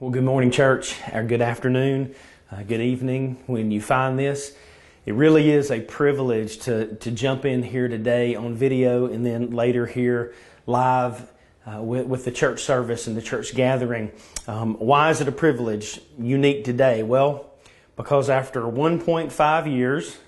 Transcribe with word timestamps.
Well, 0.00 0.10
good 0.10 0.24
morning, 0.24 0.50
church, 0.50 0.96
or 1.12 1.22
good 1.22 1.40
afternoon, 1.40 2.16
uh, 2.50 2.64
good 2.64 2.80
evening 2.80 3.38
when 3.46 3.70
you 3.70 3.80
find 3.80 4.18
this. 4.18 4.52
It 5.06 5.14
really 5.14 5.52
is 5.52 5.70
a 5.70 5.82
privilege 5.82 6.58
to, 6.62 6.96
to 6.96 7.12
jump 7.12 7.44
in 7.44 7.62
here 7.62 7.86
today 7.86 8.34
on 8.34 8.56
video 8.56 9.06
and 9.06 9.24
then 9.24 9.52
later 9.52 9.86
here 9.86 10.34
live 10.66 11.30
uh, 11.64 11.80
with, 11.80 12.08
with, 12.08 12.24
the 12.24 12.32
church 12.32 12.64
service 12.64 13.06
and 13.06 13.16
the 13.16 13.22
church 13.22 13.54
gathering. 13.54 14.10
Um, 14.48 14.74
why 14.80 15.10
is 15.10 15.20
it 15.20 15.28
a 15.28 15.32
privilege, 15.32 16.00
unique 16.18 16.64
today? 16.64 17.04
Well, 17.04 17.52
because 17.94 18.28
after 18.28 18.62
1.5 18.62 19.72
years, 19.72 20.18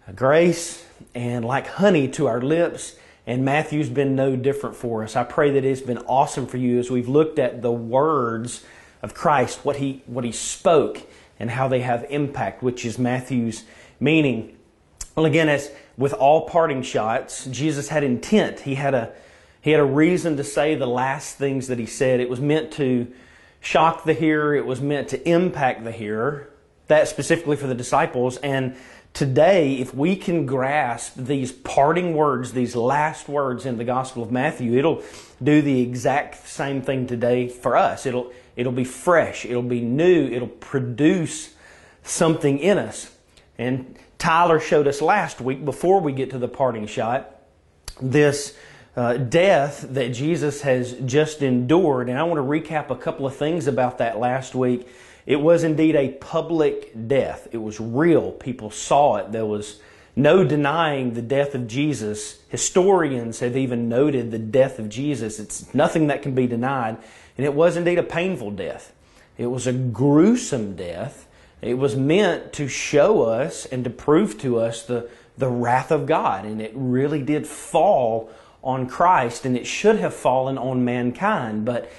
uh, 0.08 0.12
grace 0.12 0.86
and 1.16 1.46
like 1.46 1.68
honey 1.68 2.08
to 2.10 2.28
our 2.28 2.42
lips. 2.42 2.96
And 3.26 3.46
Matthew's 3.46 3.90
been 3.90 4.16
no 4.16 4.36
different 4.36 4.76
for 4.76 5.04
us. 5.04 5.16
I 5.16 5.24
pray 5.24 5.52
that 5.52 5.64
it's 5.64 5.82
been 5.82 6.00
awesome 6.00 6.48
for 6.48 6.58
you 6.58 6.80
as 6.80 6.90
we've 6.90 7.08
looked 7.08 7.40
at 7.40 7.62
the 7.62 7.72
words 7.72 8.66
of 9.02 9.14
Christ, 9.14 9.64
what 9.64 9.78
he, 9.78 10.04
what 10.06 10.24
he 10.24 10.32
spoke, 10.32 11.02
and 11.40 11.50
how 11.50 11.68
they 11.68 11.82
have 11.82 12.06
impact, 12.10 12.62
which 12.62 12.86
is 12.86 13.00
Matthew's 13.00 13.64
meaning. 14.00 14.58
Well, 15.16 15.26
again, 15.26 15.50
as 15.50 15.72
with 15.98 16.14
all 16.14 16.48
parting 16.48 16.82
shots, 16.82 17.46
Jesus 17.46 17.90
had 17.90 18.04
intent. 18.04 18.62
He 18.62 18.76
had 18.76 18.94
a, 18.94 19.12
he 19.62 19.72
had 19.72 19.80
a 19.80 19.86
reason 19.86 20.38
to 20.38 20.44
say 20.44 20.76
the 20.76 20.88
last 20.88 21.38
things 21.38 21.68
that 21.68 21.80
he 21.80 21.86
said. 21.86 22.20
It 22.20 22.30
was 22.30 22.40
meant 22.40 22.72
to 22.74 23.12
shock 23.62 24.06
the 24.06 24.14
hearer, 24.14 24.56
it 24.56 24.66
was 24.66 24.80
meant 24.80 25.10
to 25.10 25.30
impact 25.30 25.84
the 25.84 25.92
hearer, 25.92 26.50
that 26.88 27.08
specifically 27.08 27.58
for 27.58 27.68
the 27.68 27.76
disciples. 27.76 28.38
And 28.38 28.76
today, 29.14 29.76
if 29.76 29.94
we 29.94 30.16
can 30.16 30.46
grasp 30.46 31.16
these 31.18 31.52
parting 31.52 32.14
words, 32.14 32.54
these 32.54 32.76
last 32.76 33.28
words 33.28 33.66
in 33.66 33.78
the 33.78 33.84
Gospel 33.84 34.24
of 34.24 34.32
Matthew, 34.32 34.78
it'll 34.78 35.04
do 35.44 35.62
the 35.62 35.82
exact 35.82 36.48
same 36.48 36.82
thing 36.82 37.08
today 37.08 37.50
for 37.50 37.76
us. 37.76 38.06
It'll, 38.06 38.32
It'll 38.60 38.74
be 38.74 38.84
fresh. 38.84 39.46
It'll 39.46 39.62
be 39.62 39.80
new. 39.80 40.28
It'll 40.28 40.50
produce 40.50 41.54
something 42.04 42.60
in 42.60 42.78
us. 42.78 43.10
And 43.58 43.98
Tyler 44.18 44.60
showed 44.60 44.86
us 44.86 45.02
last 45.02 45.40
week, 45.40 45.64
before 45.64 46.02
we 46.02 46.12
get 46.12 46.32
to 46.32 46.38
the 46.38 46.50
parting 46.50 46.86
shot, 46.86 47.40
this 48.02 48.58
uh, 48.98 49.16
death 49.16 49.86
that 49.92 50.10
Jesus 50.10 50.64
has 50.64 50.92
just 51.06 51.42
endured. 51.42 52.10
And 52.10 52.20
I 52.20 52.24
want 52.24 52.38
to 52.38 52.44
recap 52.44 52.90
a 52.90 52.98
couple 52.98 53.26
of 53.26 53.34
things 53.34 53.66
about 53.66 54.00
that 54.00 54.20
last 54.20 54.54
week. 54.54 54.90
It 55.26 55.38
was 55.38 55.64
indeed 55.64 55.96
a 55.96 56.10
public 56.10 56.92
death, 57.08 57.48
it 57.54 57.60
was 57.60 57.80
real. 57.80 58.34
People 58.34 58.72
saw 58.72 59.16
it. 59.16 59.32
There 59.32 59.46
was 59.46 59.80
no 60.18 60.44
denying 60.44 61.14
the 61.14 61.22
death 61.22 61.56
of 61.56 61.66
Jesus. 61.66 62.40
Historians 62.50 63.40
have 63.40 63.56
even 63.56 63.88
noted 63.88 64.32
the 64.32 64.40
death 64.40 64.80
of 64.80 64.90
Jesus. 64.90 65.40
It's 65.40 65.74
nothing 65.74 66.08
that 66.08 66.24
can 66.24 66.36
be 66.36 66.46
denied. 66.46 66.98
And 67.40 67.46
it 67.46 67.54
was 67.54 67.78
indeed 67.78 67.98
a 67.98 68.04
painful 68.04 68.52
death. 68.52 68.92
It 69.38 69.46
was 69.46 69.66
a 69.66 69.72
gruesome 69.72 70.76
death. 70.76 71.26
It 71.62 71.76
was 71.76 71.96
meant 71.96 72.52
to 72.52 72.68
show 72.68 73.22
us 73.22 73.66
and 73.66 73.86
to 73.86 73.90
prove 73.90 74.38
to 74.40 74.60
us 74.60 74.84
the, 74.84 75.10
the 75.38 75.48
wrath 75.48 75.90
of 75.90 76.06
God. 76.06 76.44
And 76.44 76.62
it 76.62 76.74
really 76.76 77.22
did 77.24 77.48
fall 77.48 78.30
on 78.62 78.90
Christ, 78.90 79.46
and 79.46 79.56
it 79.56 79.66
should 79.66 80.00
have 80.00 80.14
fallen 80.14 80.58
on 80.58 80.84
mankind. 80.84 81.64
But 81.64 81.90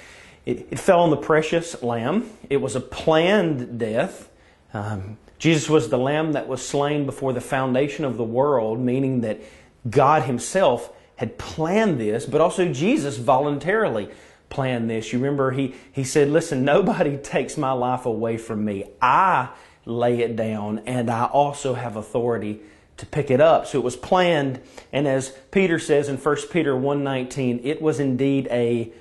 it, 0.44 0.68
it 0.72 0.78
fell 0.78 1.00
on 1.00 1.08
the 1.08 1.16
precious 1.16 1.82
lamb. 1.82 2.28
It 2.50 2.58
was 2.58 2.76
a 2.76 2.80
planned 2.80 3.78
death. 3.78 4.28
Um, 4.74 5.16
Jesus 5.38 5.70
was 5.70 5.88
the 5.88 5.96
lamb 5.96 6.32
that 6.32 6.48
was 6.48 6.60
slain 6.60 7.06
before 7.06 7.32
the 7.32 7.40
foundation 7.40 8.04
of 8.04 8.18
the 8.18 8.24
world, 8.24 8.78
meaning 8.78 9.22
that 9.22 9.40
God 9.88 10.24
Himself 10.24 10.92
had 11.16 11.38
planned 11.38 11.98
this, 11.98 12.26
but 12.26 12.42
also 12.42 12.70
Jesus 12.70 13.16
voluntarily 13.16 14.10
plan 14.50 14.88
this. 14.88 15.12
You 15.12 15.18
remember 15.18 15.52
he, 15.52 15.74
he 15.90 16.04
said, 16.04 16.28
Listen, 16.28 16.64
nobody 16.64 17.16
takes 17.22 17.56
my 17.56 17.72
life 17.72 18.04
away 18.04 18.36
from 18.36 18.64
me. 18.64 18.84
I 19.00 19.48
lay 19.86 20.20
it 20.20 20.36
down, 20.36 20.80
and 20.86 21.08
I 21.08 21.24
also 21.24 21.74
have 21.74 21.96
authority 21.96 22.60
to 22.98 23.06
pick 23.06 23.30
it 23.30 23.40
up. 23.40 23.66
So 23.66 23.78
it 23.78 23.84
was 23.84 23.96
planned, 23.96 24.60
and 24.92 25.08
as 25.08 25.30
Peter 25.50 25.78
says 25.78 26.08
in 26.08 26.18
1 26.18 26.36
Peter 26.52 26.74
1.19, 26.74 27.64
it 27.64 27.80
was 27.80 27.98
indeed 27.98 28.46
a 28.50 28.92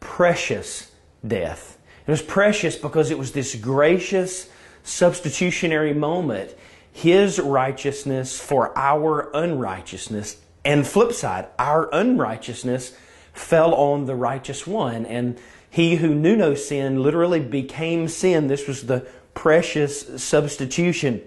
precious 0.00 0.90
death. 1.26 1.78
It 2.06 2.10
was 2.10 2.22
precious 2.22 2.76
because 2.76 3.10
it 3.10 3.18
was 3.18 3.32
this 3.32 3.54
gracious 3.54 4.48
substitutionary 4.82 5.94
moment. 5.94 6.54
His 6.92 7.38
righteousness 7.38 8.40
for 8.40 8.76
our 8.76 9.30
unrighteousness. 9.34 10.38
And 10.64 10.86
flip 10.86 11.12
side, 11.12 11.48
our 11.58 11.88
unrighteousness 11.92 12.96
fell 13.36 13.74
on 13.74 14.06
the 14.06 14.14
righteous 14.14 14.66
one. 14.66 15.06
And 15.06 15.38
he 15.70 15.96
who 15.96 16.14
knew 16.14 16.36
no 16.36 16.54
sin 16.54 17.02
literally 17.02 17.40
became 17.40 18.08
sin. 18.08 18.46
This 18.46 18.66
was 18.66 18.86
the 18.86 19.06
precious 19.34 20.22
substitution. 20.22 21.22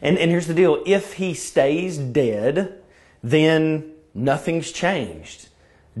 And, 0.00 0.18
and 0.18 0.30
here's 0.30 0.46
the 0.46 0.54
deal 0.54 0.82
if 0.86 1.14
he 1.14 1.34
stays 1.34 1.98
dead, 1.98 2.80
then 3.22 3.92
nothing's 4.14 4.72
changed. 4.72 5.48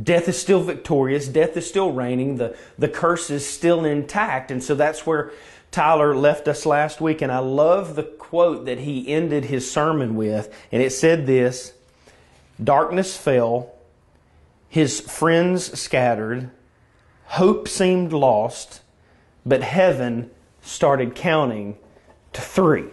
Death 0.00 0.26
is 0.26 0.40
still 0.40 0.62
victorious, 0.62 1.28
death 1.28 1.56
is 1.56 1.68
still 1.68 1.92
reigning, 1.92 2.36
the, 2.36 2.56
the 2.78 2.88
curse 2.88 3.28
is 3.28 3.46
still 3.46 3.84
intact. 3.84 4.50
And 4.50 4.62
so 4.62 4.74
that's 4.74 5.06
where 5.06 5.32
Tyler 5.70 6.16
left 6.16 6.48
us 6.48 6.64
last 6.64 7.00
week. 7.00 7.20
And 7.20 7.30
I 7.30 7.38
love 7.38 7.94
the 7.94 8.02
quote 8.02 8.64
that 8.64 8.78
he 8.78 9.08
ended 9.08 9.46
his 9.46 9.70
sermon 9.70 10.14
with. 10.16 10.54
And 10.72 10.82
it 10.82 10.92
said 10.92 11.26
this 11.26 11.74
Darkness 12.62 13.16
fell, 13.16 13.71
his 14.72 15.00
friends 15.00 15.78
scattered, 15.78 16.50
hope 17.26 17.68
seemed 17.68 18.10
lost, 18.10 18.80
but 19.44 19.62
heaven 19.62 20.30
started 20.62 21.14
counting 21.14 21.76
to 22.32 22.40
three. 22.40 22.86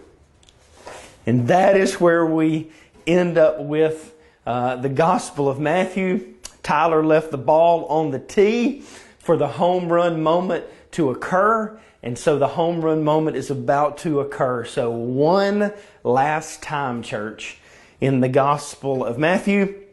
And 1.25 1.47
that 1.47 1.78
is 1.78 1.97
where 2.01 2.25
we 2.25 2.69
end 3.07 3.38
up 3.38 3.62
with 3.62 4.13
uh, 4.45 4.75
the 4.75 4.89
Gospel 4.89 5.47
of 5.47 5.57
Matthew. 5.57 6.34
Tyler 6.63 7.01
left 7.01 7.31
the 7.31 7.38
ball 7.38 7.85
on 7.85 8.12
the 8.12 8.19
tee 8.19 8.81
for 9.19 9.38
the 9.38 9.47
home 9.47 9.89
run 9.89 10.22
moment 10.22 10.66
to 10.91 11.12
occur. 11.12 11.79
And 12.03 12.19
so 12.19 12.38
the 12.38 12.50
home 12.50 12.81
run 12.81 13.06
moment 13.06 13.38
is 13.38 13.50
about 13.50 14.00
to 14.00 14.19
occur. 14.19 14.66
So, 14.66 14.91
one 14.91 15.72
last 16.03 16.62
time, 16.62 17.03
church, 17.03 17.57
in 18.01 18.19
the 18.19 18.28
Gospel 18.28 19.06
of 19.06 19.18
Matthew. 19.18 19.85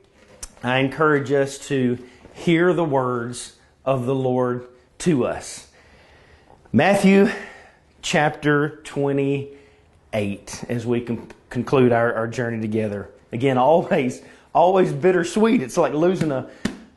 I 0.62 0.78
encourage 0.78 1.30
us 1.32 1.58
to 1.68 1.98
hear 2.32 2.72
the 2.72 2.84
words 2.84 3.56
of 3.84 4.06
the 4.06 4.14
Lord 4.14 4.66
to 4.98 5.26
us. 5.26 5.68
Matthew 6.72 7.28
chapter 8.02 8.80
28, 8.84 10.64
as 10.68 10.86
we 10.86 11.06
conclude 11.50 11.92
our, 11.92 12.14
our 12.14 12.28
journey 12.28 12.60
together. 12.60 13.10
Again, 13.32 13.58
always, 13.58 14.22
always 14.54 14.92
bittersweet. 14.92 15.62
It's 15.62 15.76
like 15.76 15.92
losing 15.92 16.32
a, 16.32 16.48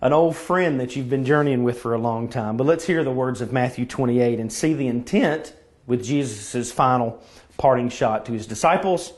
an 0.02 0.14
old 0.14 0.36
friend 0.36 0.80
that 0.80 0.96
you've 0.96 1.10
been 1.10 1.26
journeying 1.26 1.64
with 1.64 1.82
for 1.82 1.94
a 1.94 1.98
long 1.98 2.30
time. 2.30 2.58
But 2.58 2.66
let's 2.66 2.86
hear 2.86 3.04
the 3.04 3.12
words 3.12 3.42
of 3.42 3.52
Matthew 3.52 3.86
28 3.86 4.40
and 4.40 4.52
see 4.52 4.74
the 4.74 4.88
intent 4.88 5.54
with 5.86 6.04
Jesus' 6.04 6.72
final 6.72 7.22
parting 7.58 7.90
shot 7.90 8.26
to 8.28 8.32
his 8.32 8.48
disciples 8.48 9.14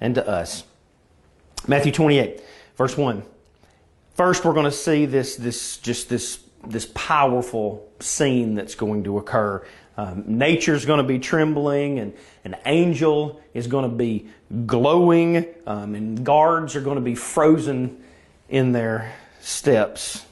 and 0.00 0.14
to 0.16 0.28
us. 0.28 0.64
Matthew 1.66 1.92
28, 1.92 2.42
verse 2.76 2.96
1. 2.96 3.22
First, 4.16 4.46
we're 4.46 4.54
going 4.54 4.64
to 4.64 4.70
see 4.70 5.04
this, 5.04 5.36
this 5.36 5.76
just 5.76 6.08
this, 6.08 6.40
this 6.66 6.90
powerful 6.94 7.86
scene 8.00 8.54
that's 8.54 8.74
going 8.74 9.04
to 9.04 9.18
occur. 9.18 9.62
Um, 9.98 10.24
nature's 10.26 10.86
going 10.86 11.02
to 11.02 11.04
be 11.04 11.18
trembling, 11.18 11.98
and 11.98 12.14
an 12.42 12.56
angel 12.64 13.42
is 13.52 13.66
going 13.66 13.90
to 13.90 13.94
be 13.94 14.28
glowing, 14.64 15.44
um, 15.66 15.94
and 15.94 16.24
guards 16.24 16.74
are 16.76 16.80
going 16.80 16.94
to 16.94 17.02
be 17.02 17.14
frozen 17.14 18.02
in 18.48 18.72
their 18.72 19.12
steps. 19.40 20.24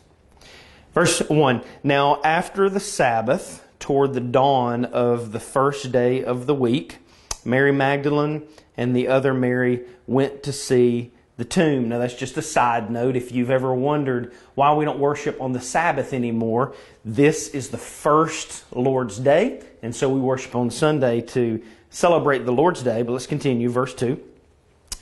Verse 0.95 1.21
1 1.21 1.63
Now, 1.83 2.23
after 2.23 2.71
the 2.71 2.81
Sabbath, 2.81 3.69
toward 3.81 4.15
the 4.15 4.21
dawn 4.21 4.87
of 4.87 5.33
the 5.33 5.41
first 5.41 5.93
day 5.93 6.25
of 6.25 6.47
the 6.47 6.55
week, 6.55 7.01
Mary 7.45 7.71
Magdalene 7.71 8.49
and 8.79 8.97
the 8.97 9.09
other 9.09 9.35
Mary 9.35 9.83
went 10.07 10.43
to 10.45 10.55
see 10.55 11.13
the 11.37 11.45
tomb. 11.45 11.89
Now, 11.89 11.99
that's 11.99 12.15
just 12.15 12.37
a 12.37 12.43
side 12.43 12.91
note. 12.91 13.17
If 13.17 13.33
you've 13.33 13.51
ever 13.51 13.75
wondered 13.75 14.33
why 14.55 14.73
we 14.75 14.85
don't 14.85 14.99
worship 14.99 15.41
on 15.41 15.53
the 15.53 15.61
Sabbath 15.61 16.13
anymore, 16.13 16.75
this 17.05 17.49
is 17.49 17.71
the 17.71 17.79
first 17.79 18.65
Lord's 18.73 19.19
Day, 19.19 19.63
and 19.83 19.95
so 19.95 20.09
we 20.09 20.21
worship 20.21 20.55
on 20.55 20.71
Sunday 20.71 21.21
to 21.21 21.63
celebrate 21.91 22.45
the 22.45 22.53
Lord's 22.53 22.83
Day. 22.83 23.03
But 23.03 23.13
let's 23.13 23.27
continue. 23.27 23.69
Verse 23.69 23.95
2. 23.95 24.21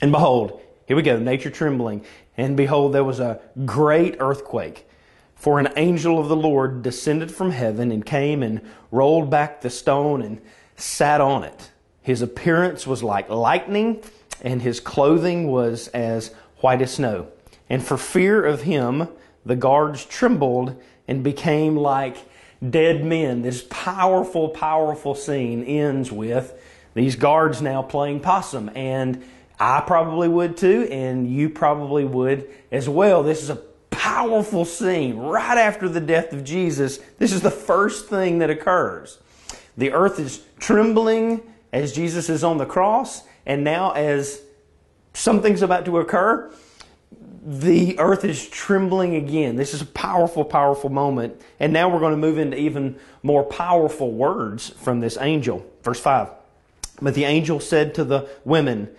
And 0.01 0.11
behold, 0.11 0.59
here 0.87 0.95
we 0.95 1.03
go, 1.03 1.17
nature 1.19 1.49
trembling. 1.49 2.03
And 2.35 2.57
behold, 2.57 2.93
there 2.93 3.03
was 3.03 3.19
a 3.19 3.39
great 3.65 4.17
earthquake. 4.19 4.87
For 5.35 5.59
an 5.59 5.69
angel 5.75 6.19
of 6.19 6.29
the 6.29 6.35
Lord 6.35 6.81
descended 6.81 7.31
from 7.31 7.51
heaven 7.51 7.91
and 7.91 8.05
came 8.05 8.41
and 8.41 8.61
rolled 8.91 9.29
back 9.29 9.61
the 9.61 9.69
stone 9.69 10.21
and 10.21 10.41
sat 10.75 11.21
on 11.21 11.43
it. 11.43 11.71
His 12.01 12.21
appearance 12.21 12.87
was 12.87 13.03
like 13.03 13.29
lightning 13.29 14.01
and 14.43 14.61
his 14.61 14.79
clothing 14.79 15.47
was 15.47 15.87
as 15.89 16.33
white 16.57 16.81
as 16.81 16.93
snow. 16.93 17.27
And 17.69 17.83
for 17.83 17.97
fear 17.97 18.45
of 18.45 18.63
him, 18.63 19.07
the 19.45 19.55
guards 19.55 20.05
trembled 20.05 20.81
and 21.07 21.23
became 21.23 21.75
like 21.75 22.17
dead 22.69 23.03
men. 23.03 23.41
This 23.41 23.65
powerful, 23.69 24.49
powerful 24.49 25.15
scene 25.15 25.63
ends 25.63 26.11
with 26.11 26.53
these 26.93 27.15
guards 27.15 27.61
now 27.61 27.81
playing 27.81 28.19
possum. 28.19 28.69
And 28.75 29.23
I 29.59 29.81
probably 29.81 30.27
would 30.27 30.57
too, 30.57 30.87
and 30.91 31.27
you 31.27 31.49
probably 31.49 32.05
would 32.05 32.49
as 32.71 32.87
well. 32.87 33.23
This 33.23 33.41
is 33.41 33.49
a 33.49 33.61
powerful 33.91 34.65
scene 34.65 35.17
right 35.17 35.57
after 35.57 35.87
the 35.87 36.01
death 36.01 36.33
of 36.33 36.43
Jesus. 36.43 36.97
This 37.19 37.31
is 37.31 37.41
the 37.41 37.51
first 37.51 38.07
thing 38.07 38.39
that 38.39 38.49
occurs. 38.49 39.19
The 39.77 39.91
earth 39.91 40.19
is 40.19 40.43
trembling 40.59 41.41
as 41.71 41.93
Jesus 41.93 42.29
is 42.29 42.43
on 42.43 42.57
the 42.57 42.65
cross, 42.65 43.23
and 43.45 43.63
now, 43.63 43.91
as 43.91 44.41
something's 45.13 45.61
about 45.61 45.85
to 45.85 45.99
occur, 45.99 46.51
the 47.45 47.99
earth 47.99 48.23
is 48.23 48.47
trembling 48.47 49.15
again. 49.15 49.57
This 49.57 49.73
is 49.73 49.81
a 49.81 49.85
powerful, 49.85 50.45
powerful 50.45 50.89
moment. 50.89 51.41
And 51.59 51.73
now 51.73 51.89
we're 51.89 51.99
going 51.99 52.13
to 52.13 52.17
move 52.17 52.37
into 52.37 52.57
even 52.57 52.97
more 53.21 53.43
powerful 53.43 54.11
words 54.11 54.69
from 54.69 55.01
this 55.01 55.17
angel. 55.19 55.65
Verse 55.83 55.99
5. 55.99 56.29
But 57.01 57.15
the 57.15 57.25
angel 57.25 57.59
said 57.59 57.95
to 57.95 58.05
the 58.05 58.29
women, 58.45 58.89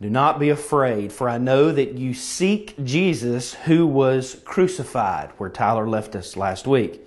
Do 0.00 0.10
not 0.10 0.40
be 0.40 0.48
afraid, 0.48 1.12
for 1.12 1.28
I 1.28 1.38
know 1.38 1.70
that 1.70 1.92
you 1.92 2.12
seek 2.12 2.82
Jesus 2.82 3.54
who 3.54 3.86
was 3.86 4.40
crucified, 4.44 5.30
where 5.38 5.50
Tyler 5.50 5.88
left 5.88 6.16
us 6.16 6.36
last 6.36 6.66
week. 6.66 7.00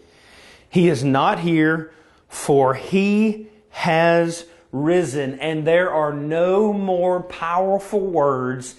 He 0.70 0.88
is 0.88 1.04
not 1.04 1.40
here, 1.40 1.92
for 2.30 2.74
he 2.74 3.48
has 3.72 4.46
risen, 4.76 5.40
and 5.40 5.66
there 5.66 5.92
are 5.92 6.14
no 6.14 6.74
more 6.74 7.22
powerful 7.24 8.00
words, 8.00 8.76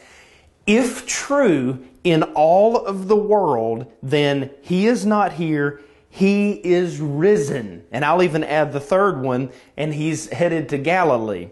if 0.67 1.07
true, 1.07 1.85
in 2.05 2.23
all 2.23 2.77
of 2.77 3.09
the 3.09 3.17
world 3.17 3.91
than 4.03 4.51
He 4.63 4.87
is 4.87 5.07
not 5.07 5.33
here, 5.33 5.81
He 6.11 6.53
is 6.53 7.01
risen. 7.01 7.85
And 7.91 8.05
I'll 8.05 8.23
even 8.23 8.45
add 8.45 8.73
the 8.73 8.81
third 8.81 9.23
one, 9.23 9.51
and 9.77 9.95
He's 9.95 10.29
headed 10.29 10.69
to 10.69 10.79
Galilee. 10.79 11.49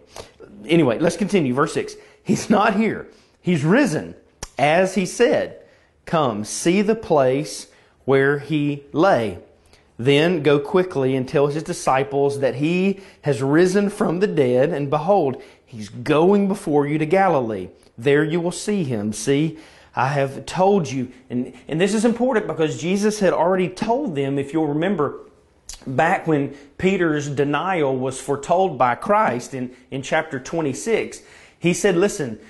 Anyway, 0.66 0.98
let's 0.98 1.16
continue. 1.16 1.54
Verse 1.54 1.74
6. 1.74 1.96
He's 2.22 2.48
not 2.48 2.76
here. 2.76 3.08
He's 3.40 3.64
risen, 3.64 4.14
as 4.58 4.94
He 4.94 5.06
said. 5.06 5.60
Come, 6.06 6.44
see 6.44 6.82
the 6.82 6.94
place 6.94 7.68
where 8.04 8.38
He 8.38 8.84
lay. 8.92 9.38
Then 9.96 10.42
go 10.42 10.58
quickly 10.58 11.14
and 11.14 11.28
tell 11.28 11.46
his 11.46 11.62
disciples 11.62 12.40
that 12.40 12.56
he 12.56 13.00
has 13.22 13.42
risen 13.42 13.90
from 13.90 14.20
the 14.20 14.26
dead, 14.26 14.70
and 14.70 14.90
behold, 14.90 15.40
he's 15.64 15.88
going 15.88 16.48
before 16.48 16.86
you 16.86 16.98
to 16.98 17.06
Galilee. 17.06 17.68
There 17.96 18.24
you 18.24 18.40
will 18.40 18.52
see 18.52 18.82
him. 18.82 19.12
See, 19.12 19.58
I 19.94 20.08
have 20.08 20.46
told 20.46 20.90
you. 20.90 21.12
And, 21.30 21.54
and 21.68 21.80
this 21.80 21.94
is 21.94 22.04
important 22.04 22.46
because 22.46 22.80
Jesus 22.80 23.20
had 23.20 23.32
already 23.32 23.68
told 23.68 24.16
them, 24.16 24.38
if 24.38 24.52
you'll 24.52 24.66
remember, 24.66 25.20
back 25.86 26.26
when 26.26 26.50
Peter's 26.78 27.28
denial 27.28 27.96
was 27.96 28.20
foretold 28.20 28.76
by 28.76 28.96
Christ 28.96 29.54
in, 29.54 29.74
in 29.90 30.02
chapter 30.02 30.40
26, 30.40 31.22
he 31.58 31.72
said, 31.72 31.96
Listen, 31.96 32.40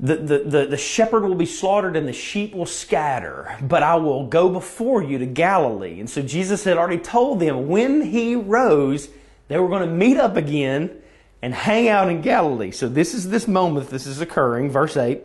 the, 0.00 0.16
the, 0.16 0.66
the, 0.66 0.76
shepherd 0.76 1.24
will 1.24 1.34
be 1.34 1.46
slaughtered 1.46 1.96
and 1.96 2.06
the 2.06 2.12
sheep 2.12 2.54
will 2.54 2.66
scatter, 2.66 3.56
but 3.60 3.82
I 3.82 3.96
will 3.96 4.26
go 4.26 4.48
before 4.48 5.02
you 5.02 5.18
to 5.18 5.26
Galilee. 5.26 5.98
And 5.98 6.08
so 6.08 6.22
Jesus 6.22 6.62
had 6.62 6.78
already 6.78 6.98
told 6.98 7.40
them 7.40 7.66
when 7.66 8.02
he 8.02 8.36
rose, 8.36 9.08
they 9.48 9.58
were 9.58 9.68
going 9.68 9.88
to 9.88 9.92
meet 9.92 10.16
up 10.16 10.36
again 10.36 11.02
and 11.42 11.52
hang 11.52 11.88
out 11.88 12.08
in 12.10 12.20
Galilee. 12.20 12.70
So 12.70 12.88
this 12.88 13.12
is 13.12 13.28
this 13.28 13.48
moment 13.48 13.90
this 13.90 14.06
is 14.06 14.20
occurring. 14.20 14.70
Verse 14.70 14.96
8. 14.96 15.24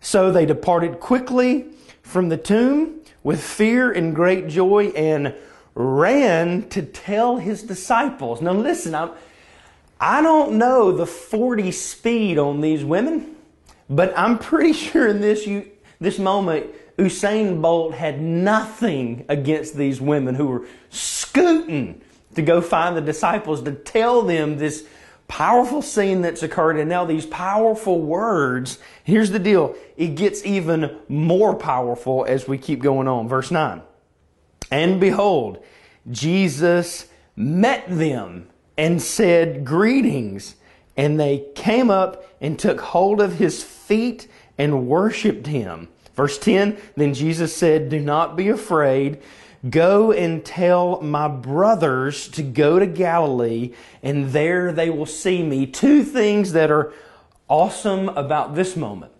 So 0.00 0.32
they 0.32 0.46
departed 0.46 1.00
quickly 1.00 1.66
from 2.02 2.30
the 2.30 2.38
tomb 2.38 3.00
with 3.22 3.42
fear 3.42 3.92
and 3.92 4.14
great 4.14 4.48
joy 4.48 4.86
and 4.88 5.34
ran 5.74 6.68
to 6.70 6.82
tell 6.82 7.36
his 7.36 7.62
disciples. 7.62 8.40
Now 8.40 8.52
listen, 8.52 8.94
I'm, 8.94 9.10
I 10.00 10.22
don't 10.22 10.52
know 10.52 10.92
the 10.92 11.06
40 11.06 11.72
speed 11.72 12.38
on 12.38 12.62
these 12.62 12.84
women. 12.84 13.36
But 13.88 14.16
I'm 14.16 14.38
pretty 14.38 14.72
sure 14.72 15.08
in 15.08 15.20
this 15.20 15.46
you, 15.46 15.70
this 16.00 16.18
moment, 16.18 16.66
Usain 16.98 17.62
Bolt 17.62 17.94
had 17.94 18.20
nothing 18.20 19.24
against 19.28 19.76
these 19.76 20.00
women 20.00 20.34
who 20.34 20.46
were 20.48 20.66
scooting 20.90 22.00
to 22.34 22.42
go 22.42 22.60
find 22.60 22.96
the 22.96 23.00
disciples 23.00 23.62
to 23.62 23.72
tell 23.72 24.22
them 24.22 24.58
this 24.58 24.86
powerful 25.28 25.82
scene 25.82 26.22
that's 26.22 26.42
occurred 26.42 26.78
and 26.78 26.88
now 26.88 27.04
these 27.04 27.26
powerful 27.26 28.00
words. 28.00 28.78
Here's 29.04 29.30
the 29.30 29.38
deal. 29.38 29.74
It 29.96 30.16
gets 30.16 30.44
even 30.44 30.98
more 31.08 31.54
powerful 31.54 32.24
as 32.26 32.48
we 32.48 32.58
keep 32.58 32.80
going 32.80 33.06
on. 33.06 33.28
Verse 33.28 33.50
9. 33.50 33.82
And 34.70 35.00
behold, 35.00 35.64
Jesus 36.10 37.06
met 37.36 37.84
them 37.88 38.48
and 38.76 39.00
said, 39.00 39.64
Greetings. 39.64 40.56
And 40.98 41.18
they 41.18 41.46
came 41.54 41.90
up 41.90 42.24
and 42.40 42.58
took 42.58 42.80
hold 42.80 43.22
of 43.22 43.38
his 43.38 43.62
feet 43.62 44.28
and 44.58 44.86
worshiped 44.86 45.46
him. 45.46 45.88
Verse 46.14 46.36
10 46.38 46.76
Then 46.96 47.14
Jesus 47.14 47.56
said, 47.56 47.88
Do 47.88 48.00
not 48.00 48.36
be 48.36 48.48
afraid. 48.48 49.22
Go 49.68 50.12
and 50.12 50.44
tell 50.44 51.00
my 51.00 51.26
brothers 51.26 52.28
to 52.28 52.42
go 52.42 52.78
to 52.78 52.86
Galilee, 52.86 53.72
and 54.02 54.30
there 54.30 54.72
they 54.72 54.90
will 54.90 55.06
see 55.06 55.42
me. 55.42 55.66
Two 55.66 56.04
things 56.04 56.52
that 56.52 56.70
are 56.70 56.92
awesome 57.48 58.08
about 58.10 58.54
this 58.54 58.76
moment. 58.76 59.12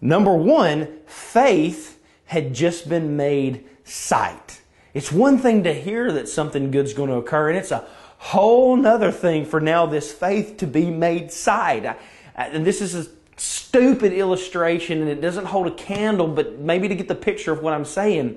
Number 0.00 0.34
one, 0.34 0.98
faith 1.06 2.00
had 2.26 2.54
just 2.54 2.88
been 2.88 3.16
made 3.16 3.64
sight. 3.84 4.60
It's 4.92 5.12
one 5.12 5.38
thing 5.38 5.64
to 5.64 5.72
hear 5.72 6.10
that 6.12 6.28
something 6.28 6.70
good's 6.70 6.94
going 6.94 7.10
to 7.10 7.16
occur, 7.16 7.50
and 7.50 7.58
it's 7.58 7.70
a 7.70 7.86
whole 8.18 8.76
nother 8.76 9.10
thing 9.10 9.46
for 9.46 9.60
now 9.60 9.86
this 9.86 10.12
faith 10.12 10.58
to 10.58 10.66
be 10.66 10.90
made 10.90 11.32
sight. 11.32 11.96
And 12.34 12.66
this 12.66 12.82
is 12.82 12.94
a 12.94 13.10
stupid 13.40 14.12
illustration 14.12 15.00
and 15.00 15.08
it 15.08 15.22
doesn't 15.22 15.46
hold 15.46 15.66
a 15.66 15.70
candle, 15.70 16.28
but 16.28 16.58
maybe 16.58 16.86
to 16.88 16.94
get 16.94 17.08
the 17.08 17.14
picture 17.14 17.50
of 17.50 17.62
what 17.62 17.72
I'm 17.72 17.86
saying. 17.86 18.36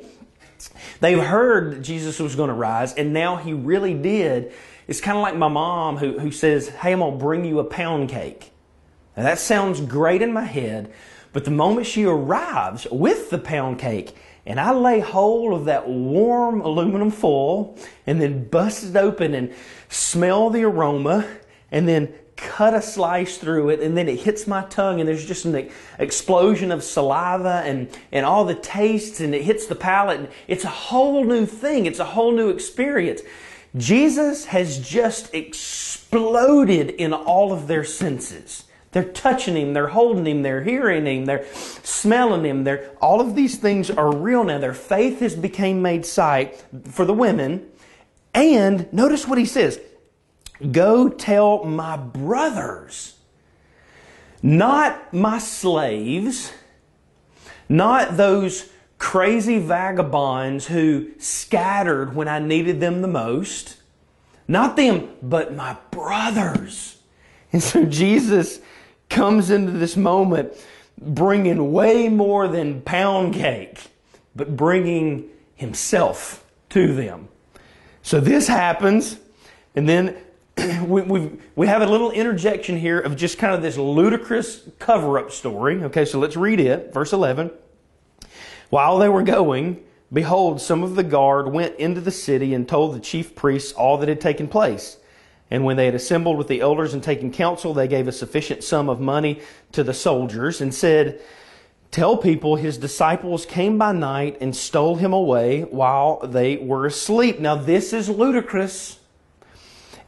They've 1.02 1.22
heard 1.22 1.74
that 1.74 1.82
Jesus 1.82 2.20
was 2.20 2.36
going 2.36 2.48
to 2.48 2.54
rise, 2.54 2.94
and 2.94 3.12
now 3.12 3.36
he 3.36 3.52
really 3.52 3.94
did. 3.94 4.54
It's 4.88 5.02
kind 5.02 5.18
of 5.18 5.22
like 5.22 5.36
my 5.36 5.50
mom 5.50 5.98
who, 5.98 6.18
who 6.20 6.32
says, 6.32 6.70
Hey, 6.70 6.94
I'm 6.94 7.00
going 7.00 7.14
to 7.14 7.18
bring 7.18 7.44
you 7.44 7.60
a 7.60 7.66
pound 7.66 8.08
cake. 8.10 8.52
Now, 9.18 9.24
that 9.24 9.40
sounds 9.40 9.82
great 9.82 10.22
in 10.22 10.32
my 10.32 10.46
head, 10.46 10.94
but 11.34 11.44
the 11.44 11.52
moment 11.52 11.88
she 11.88 12.06
arrives 12.06 12.88
with 12.90 13.30
the 13.30 13.38
pound 13.38 13.80
cake, 13.80 14.16
and 14.46 14.60
I 14.60 14.72
lay 14.72 15.00
hold 15.00 15.54
of 15.54 15.66
that 15.66 15.88
warm 15.88 16.62
aluminum 16.62 17.12
foil 17.12 17.78
and 18.06 18.22
then 18.22 18.48
bust 18.50 18.84
it 18.84 18.96
open 18.96 19.34
and 19.34 19.54
smell 19.90 20.50
the 20.50 20.64
aroma 20.64 21.26
and 21.72 21.88
then 21.88 22.14
cut 22.36 22.74
a 22.74 22.82
slice 22.82 23.38
through 23.38 23.70
it 23.70 23.80
and 23.80 23.96
then 23.96 24.10
it 24.10 24.20
hits 24.20 24.46
my 24.46 24.64
tongue 24.66 25.00
and 25.00 25.08
there's 25.08 25.26
just 25.26 25.46
an 25.46 25.70
explosion 25.98 26.72
of 26.72 26.84
saliva 26.84 27.62
and, 27.66 27.88
and 28.12 28.26
all 28.26 28.44
the 28.44 28.56
tastes 28.56 29.22
and 29.22 29.34
it 29.34 29.44
hits 29.44 29.68
the 29.68 29.76
palate. 29.76 30.20
And 30.20 30.30
it's 30.48 30.66
a 30.66 30.70
whole 30.70 31.24
new 31.24 31.46
thing. 31.46 31.86
It's 31.86 32.00
a 32.00 32.06
whole 32.06 32.32
new 32.32 32.50
experience. 32.50 33.22
Jesus 33.78 34.46
has 34.46 34.78
just 34.78 35.34
exploded 35.34 36.90
in 36.92 37.14
all 37.14 37.54
of 37.54 37.68
their 37.68 37.84
senses. 37.84 38.66
They're 38.94 39.04
touching 39.04 39.58
him, 39.58 39.74
they're 39.74 39.88
holding 39.88 40.26
him, 40.26 40.44
they're 40.44 40.64
hearing 40.64 41.06
him, 41.06 41.26
they're 41.26 41.46
smelling 41.54 42.46
him. 42.46 42.64
They're, 42.64 42.92
all 43.02 43.20
of 43.20 43.36
these 43.36 43.58
things 43.58 43.90
are 43.90 44.16
real 44.16 44.44
now. 44.44 44.60
Their 44.60 44.74
faith 44.74 45.20
has 45.20 45.36
become 45.36 45.82
made 45.82 46.06
sight 46.06 46.64
for 46.86 47.04
the 47.04 47.14
women. 47.14 47.68
And 48.36 48.92
notice 48.94 49.28
what 49.28 49.38
he 49.40 49.46
says 49.46 49.80
Go 50.72 51.10
tell 51.10 51.64
my 51.64 51.98
brothers, 51.98 53.16
not 54.44 55.12
my 55.12 55.40
slaves, 55.40 56.54
not 57.68 58.16
those 58.16 58.70
crazy 59.00 59.58
vagabonds 59.58 60.68
who 60.68 61.10
scattered 61.18 62.16
when 62.16 62.28
I 62.28 62.40
needed 62.40 62.80
them 62.80 63.02
the 63.02 63.08
most. 63.08 63.78
Not 64.48 64.76
them, 64.76 65.10
but 65.22 65.56
my 65.56 65.78
brothers. 65.92 66.98
And 67.52 67.64
so 67.64 67.86
Jesus 68.02 68.60
comes 69.14 69.50
into 69.50 69.72
this 69.72 69.96
moment. 69.96 70.54
bringing 71.00 71.72
way 71.72 72.08
more 72.08 72.48
than 72.48 72.82
pound 72.82 73.34
cake, 73.34 73.80
but 74.36 74.56
bringing 74.56 75.28
himself 75.56 76.46
to 76.70 76.94
them. 76.94 77.28
So 78.04 78.20
this 78.20 78.48
happens, 78.48 79.18
and 79.76 79.90
then 79.90 80.16
we, 80.86 81.02
we 81.02 81.32
we 81.56 81.68
have 81.68 81.82
a 81.82 81.88
little 81.88 82.12
interjection 82.12 82.78
here 82.78 83.00
of 83.00 83.16
just 83.16 83.38
kind 83.38 83.54
of 83.56 83.62
this 83.62 83.78
ludicrous 83.78 84.70
cover 84.80 85.18
up 85.18 85.32
story. 85.32 85.84
Okay, 85.84 86.06
so 86.06 86.20
let's 86.20 86.36
read 86.36 86.60
it. 86.60 86.94
Verse 86.94 87.12
11. 87.12 87.52
While 88.70 88.98
they 89.00 89.10
were 89.10 89.24
going, 89.24 89.84
behold, 90.12 90.62
some 90.62 90.84
of 90.84 90.96
the 90.96 91.04
guard 91.04 91.52
went 91.52 91.76
into 91.78 92.02
the 92.02 92.12
city 92.12 92.54
and 92.54 92.68
told 92.68 92.96
the 92.96 93.00
chief 93.00 93.36
priests 93.36 93.72
all 93.74 93.98
that 93.98 94.10
had 94.10 94.22
taken 94.22 94.48
place. 94.48 94.98
And 95.54 95.64
when 95.64 95.78
they 95.78 95.86
had 95.86 95.94
assembled 95.94 96.40
with 96.40 96.48
the 96.48 96.62
elders 96.62 96.96
and 96.96 97.04
taken 97.04 97.32
counsel, 97.32 97.76
they 97.76 97.88
gave 97.88 98.08
a 98.08 98.12
sufficient 98.12 98.64
sum 98.64 98.90
of 98.90 99.00
money 99.00 99.40
to 99.74 99.84
the 99.84 99.94
soldiers 99.94 100.62
and 100.62 100.74
said, 100.74 101.22
Tell 101.92 102.18
people 102.18 102.56
his 102.56 102.80
disciples 102.80 103.46
came 103.46 103.78
by 103.78 103.92
night 103.92 104.38
and 104.42 104.56
stole 104.56 104.96
him 104.96 105.14
away 105.14 105.62
while 105.62 106.22
they 106.22 106.58
were 106.58 106.88
asleep. 106.88 107.40
Now, 107.40 107.54
this 107.54 107.94
is 107.94 108.10
ludicrous. 108.10 108.98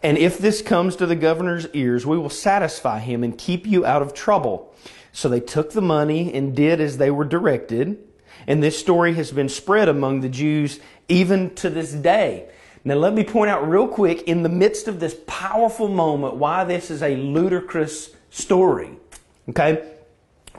And 0.01 0.17
if 0.17 0.39
this 0.39 0.63
comes 0.63 0.95
to 0.95 1.05
the 1.05 1.15
governor's 1.15 1.67
ears, 1.73 2.07
we 2.07 2.17
will 2.17 2.31
satisfy 2.31 2.97
him 2.97 3.23
and 3.23 3.37
keep 3.37 3.67
you 3.67 3.85
out 3.85 4.01
of 4.01 4.15
trouble. 4.15 4.73
So 5.11 5.29
they 5.29 5.41
took 5.41 5.73
the 5.73 5.81
money 5.81 6.33
and 6.33 6.55
did 6.55 6.81
as 6.81 6.97
they 6.97 7.11
were 7.11 7.23
directed. 7.23 7.99
And 8.47 8.63
this 8.63 8.79
story 8.79 9.13
has 9.13 9.31
been 9.31 9.49
spread 9.49 9.89
among 9.89 10.21
the 10.21 10.29
Jews 10.29 10.79
even 11.07 11.53
to 11.57 11.69
this 11.69 11.93
day. 11.93 12.49
Now, 12.87 12.93
let 12.95 13.15
me 13.15 13.23
point 13.23 13.49
out 13.49 13.67
real 13.67 13.87
quick 13.87 14.21
in 14.23 14.43
the 14.43 14.49
midst 14.49 14.87
of 14.87 14.99
this 14.99 15.17
powerful 15.25 15.87
moment 15.87 16.35
why 16.35 16.63
this 16.63 16.91
is 16.91 17.01
a 17.01 17.15
ludicrous 17.15 18.11
story. 18.29 18.91
Okay? 19.49 19.91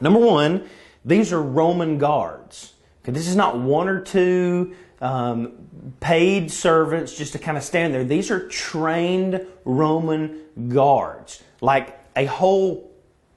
Number 0.00 0.18
one, 0.18 0.68
these 1.04 1.32
are 1.32 1.40
Roman 1.40 1.98
guards. 1.98 2.74
Okay, 3.02 3.12
this 3.12 3.28
is 3.28 3.36
not 3.36 3.56
one 3.56 3.88
or 3.88 4.00
two 4.00 4.74
um, 5.00 5.52
paid 6.00 6.50
servants 6.50 7.16
just 7.16 7.32
to 7.34 7.38
kind 7.38 7.56
of 7.56 7.62
stand 7.62 7.94
there. 7.94 8.02
These 8.02 8.32
are 8.32 8.48
trained 8.48 9.46
Roman 9.64 10.40
guards, 10.68 11.44
like 11.60 11.96
a 12.16 12.24
whole 12.24 12.90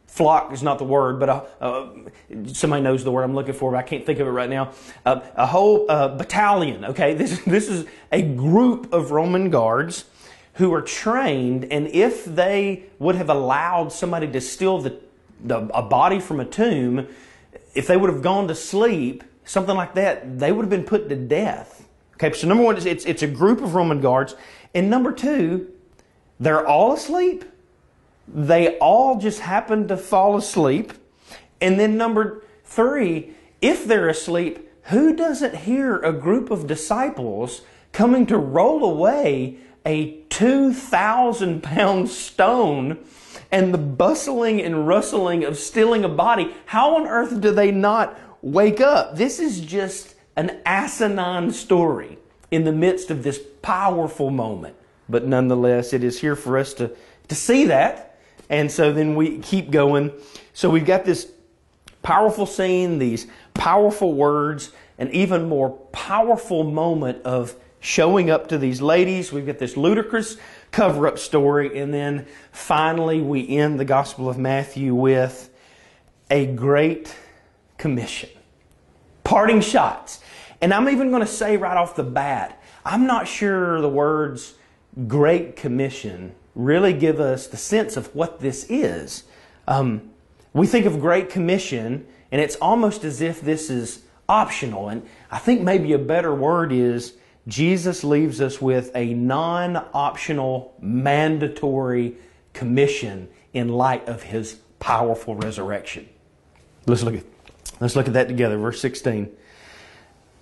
flock 0.09 0.51
is 0.51 0.63
not 0.63 0.79
the 0.79 0.83
word, 0.83 1.19
but 1.19 1.29
a, 1.29 1.45
a, 1.61 1.89
somebody 2.53 2.81
knows 2.81 3.03
the 3.03 3.11
word 3.11 3.23
I'm 3.23 3.35
looking 3.35 3.53
for, 3.53 3.71
but 3.71 3.77
I 3.77 3.83
can't 3.83 4.05
think 4.05 4.19
of 4.19 4.27
it 4.27 4.31
right 4.31 4.49
now. 4.49 4.71
Uh, 5.05 5.21
a 5.35 5.45
whole 5.45 5.89
uh, 5.89 6.09
battalion. 6.09 6.83
Okay, 6.85 7.13
this 7.13 7.39
this 7.45 7.69
is 7.69 7.85
a 8.11 8.21
group 8.21 8.91
of 8.91 9.11
Roman 9.11 9.49
guards 9.49 10.05
who 10.53 10.73
are 10.73 10.81
trained, 10.81 11.65
and 11.65 11.87
if 11.87 12.25
they 12.25 12.83
would 12.97 13.15
have 13.15 13.29
allowed 13.29 13.93
somebody 13.93 14.27
to 14.27 14.41
steal 14.41 14.79
the, 14.79 14.99
the 15.41 15.57
a 15.73 15.81
body 15.81 16.19
from 16.19 16.39
a 16.39 16.45
tomb, 16.45 17.07
if 17.73 17.87
they 17.87 17.95
would 17.95 18.09
have 18.09 18.21
gone 18.21 18.47
to 18.47 18.55
sleep, 18.55 19.23
something 19.45 19.75
like 19.75 19.93
that, 19.93 20.39
they 20.39 20.51
would 20.51 20.63
have 20.63 20.69
been 20.69 20.83
put 20.83 21.07
to 21.07 21.15
death. 21.15 21.87
Okay, 22.15 22.35
so 22.35 22.47
number 22.47 22.63
one, 22.63 22.75
it's, 22.75 23.05
it's 23.05 23.23
a 23.23 23.27
group 23.27 23.61
of 23.61 23.75
Roman 23.75 24.01
guards. 24.01 24.35
And 24.75 24.89
number 24.89 25.13
two, 25.13 25.71
they're 26.39 26.67
all 26.67 26.91
asleep. 26.93 27.45
They 28.33 28.77
all 28.77 29.17
just 29.17 29.39
happen 29.39 29.87
to 29.87 29.97
fall 29.97 30.37
asleep. 30.37 30.93
And 31.59 31.79
then 31.79 31.97
number 31.97 32.43
three, 32.63 33.33
if 33.61 33.85
they're 33.85 34.09
asleep, 34.09 34.69
who 34.83 35.15
doesn't 35.15 35.55
hear 35.55 35.97
a 35.97 36.13
group 36.13 36.51
of 36.51 36.67
disciples 36.67 37.61
coming 37.91 38.25
to 38.27 38.37
roll 38.37 38.83
away 38.83 39.57
a 39.85 40.21
2,000 40.29 41.63
pound 41.63 42.09
stone 42.09 42.99
and 43.51 43.73
the 43.73 43.79
bustling 43.79 44.61
and 44.61 44.87
rustling 44.87 45.43
of 45.43 45.57
stealing 45.57 46.03
a 46.03 46.09
body? 46.09 46.53
How 46.67 46.95
on 46.95 47.07
earth 47.07 47.41
do 47.41 47.51
they 47.51 47.71
not 47.71 48.19
wake 48.41 48.79
up? 48.79 49.15
This 49.15 49.39
is 49.39 49.59
just 49.59 50.15
an 50.35 50.59
asinine 50.65 51.51
story 51.51 52.17
in 52.51 52.63
the 52.63 52.71
midst 52.71 53.11
of 53.11 53.23
this 53.23 53.41
powerful 53.61 54.29
moment. 54.29 54.75
But 55.07 55.25
nonetheless, 55.25 55.93
it 55.93 56.03
is 56.03 56.21
here 56.21 56.35
for 56.35 56.57
us 56.57 56.73
to, 56.75 56.91
to 57.27 57.35
see 57.35 57.65
that. 57.65 58.08
And 58.49 58.71
so 58.71 58.91
then 58.91 59.15
we 59.15 59.39
keep 59.39 59.71
going. 59.71 60.11
So 60.53 60.69
we've 60.69 60.85
got 60.85 61.05
this 61.05 61.31
powerful 62.01 62.45
scene, 62.45 62.99
these 62.99 63.27
powerful 63.53 64.13
words, 64.13 64.71
an 64.97 65.11
even 65.11 65.47
more 65.47 65.69
powerful 65.91 66.63
moment 66.63 67.23
of 67.23 67.55
showing 67.79 68.29
up 68.29 68.47
to 68.49 68.57
these 68.57 68.81
ladies. 68.81 69.31
We've 69.31 69.45
got 69.45 69.59
this 69.59 69.77
ludicrous 69.77 70.37
cover 70.71 71.07
up 71.07 71.19
story. 71.19 71.79
And 71.79 71.93
then 71.93 72.25
finally, 72.51 73.21
we 73.21 73.57
end 73.57 73.79
the 73.79 73.85
Gospel 73.85 74.29
of 74.29 74.37
Matthew 74.37 74.93
with 74.93 75.49
a 76.29 76.45
great 76.45 77.15
commission. 77.77 78.29
Parting 79.23 79.61
shots. 79.61 80.21
And 80.61 80.73
I'm 80.73 80.89
even 80.89 81.09
going 81.09 81.21
to 81.21 81.27
say 81.27 81.55
right 81.57 81.77
off 81.77 81.95
the 81.95 82.03
bat, 82.03 82.61
I'm 82.83 83.05
not 83.07 83.27
sure 83.27 83.79
the 83.81 83.89
words 83.89 84.55
Great 85.07 85.55
Commission 85.55 86.33
really 86.59 86.91
give 86.93 87.19
us 87.19 87.47
the 87.47 87.57
sense 87.57 87.95
of 87.95 88.13
what 88.13 88.41
this 88.41 88.65
is. 88.69 89.23
Um, 89.67 90.09
we 90.53 90.67
think 90.67 90.85
of 90.85 90.99
Great 90.99 91.29
Commission, 91.29 92.05
and 92.31 92.41
it's 92.41 92.55
almost 92.57 93.03
as 93.03 93.21
if 93.21 93.41
this 93.41 93.69
is 93.69 94.03
optional. 94.27 94.89
And 94.89 95.07
I 95.31 95.39
think 95.39 95.61
maybe 95.61 95.93
a 95.93 95.99
better 95.99 96.35
word 96.35 96.71
is 96.73 97.13
Jesus 97.47 98.03
leaves 98.03 98.41
us 98.41 98.61
with 98.61 98.91
a 98.93 99.13
non 99.13 99.77
optional, 99.93 100.75
mandatory 100.81 102.15
commission 102.53 103.29
in 103.53 103.69
light 103.69 104.07
of 104.07 104.23
his 104.23 104.59
powerful 104.79 105.35
resurrection. 105.35 106.09
Let's 106.85 107.03
look 107.03 107.15
at, 107.15 107.23
let's 107.79 107.95
look 107.95 108.07
at 108.07 108.13
that 108.13 108.27
together. 108.27 108.57
Verse 108.57 108.81
16. 108.81 109.31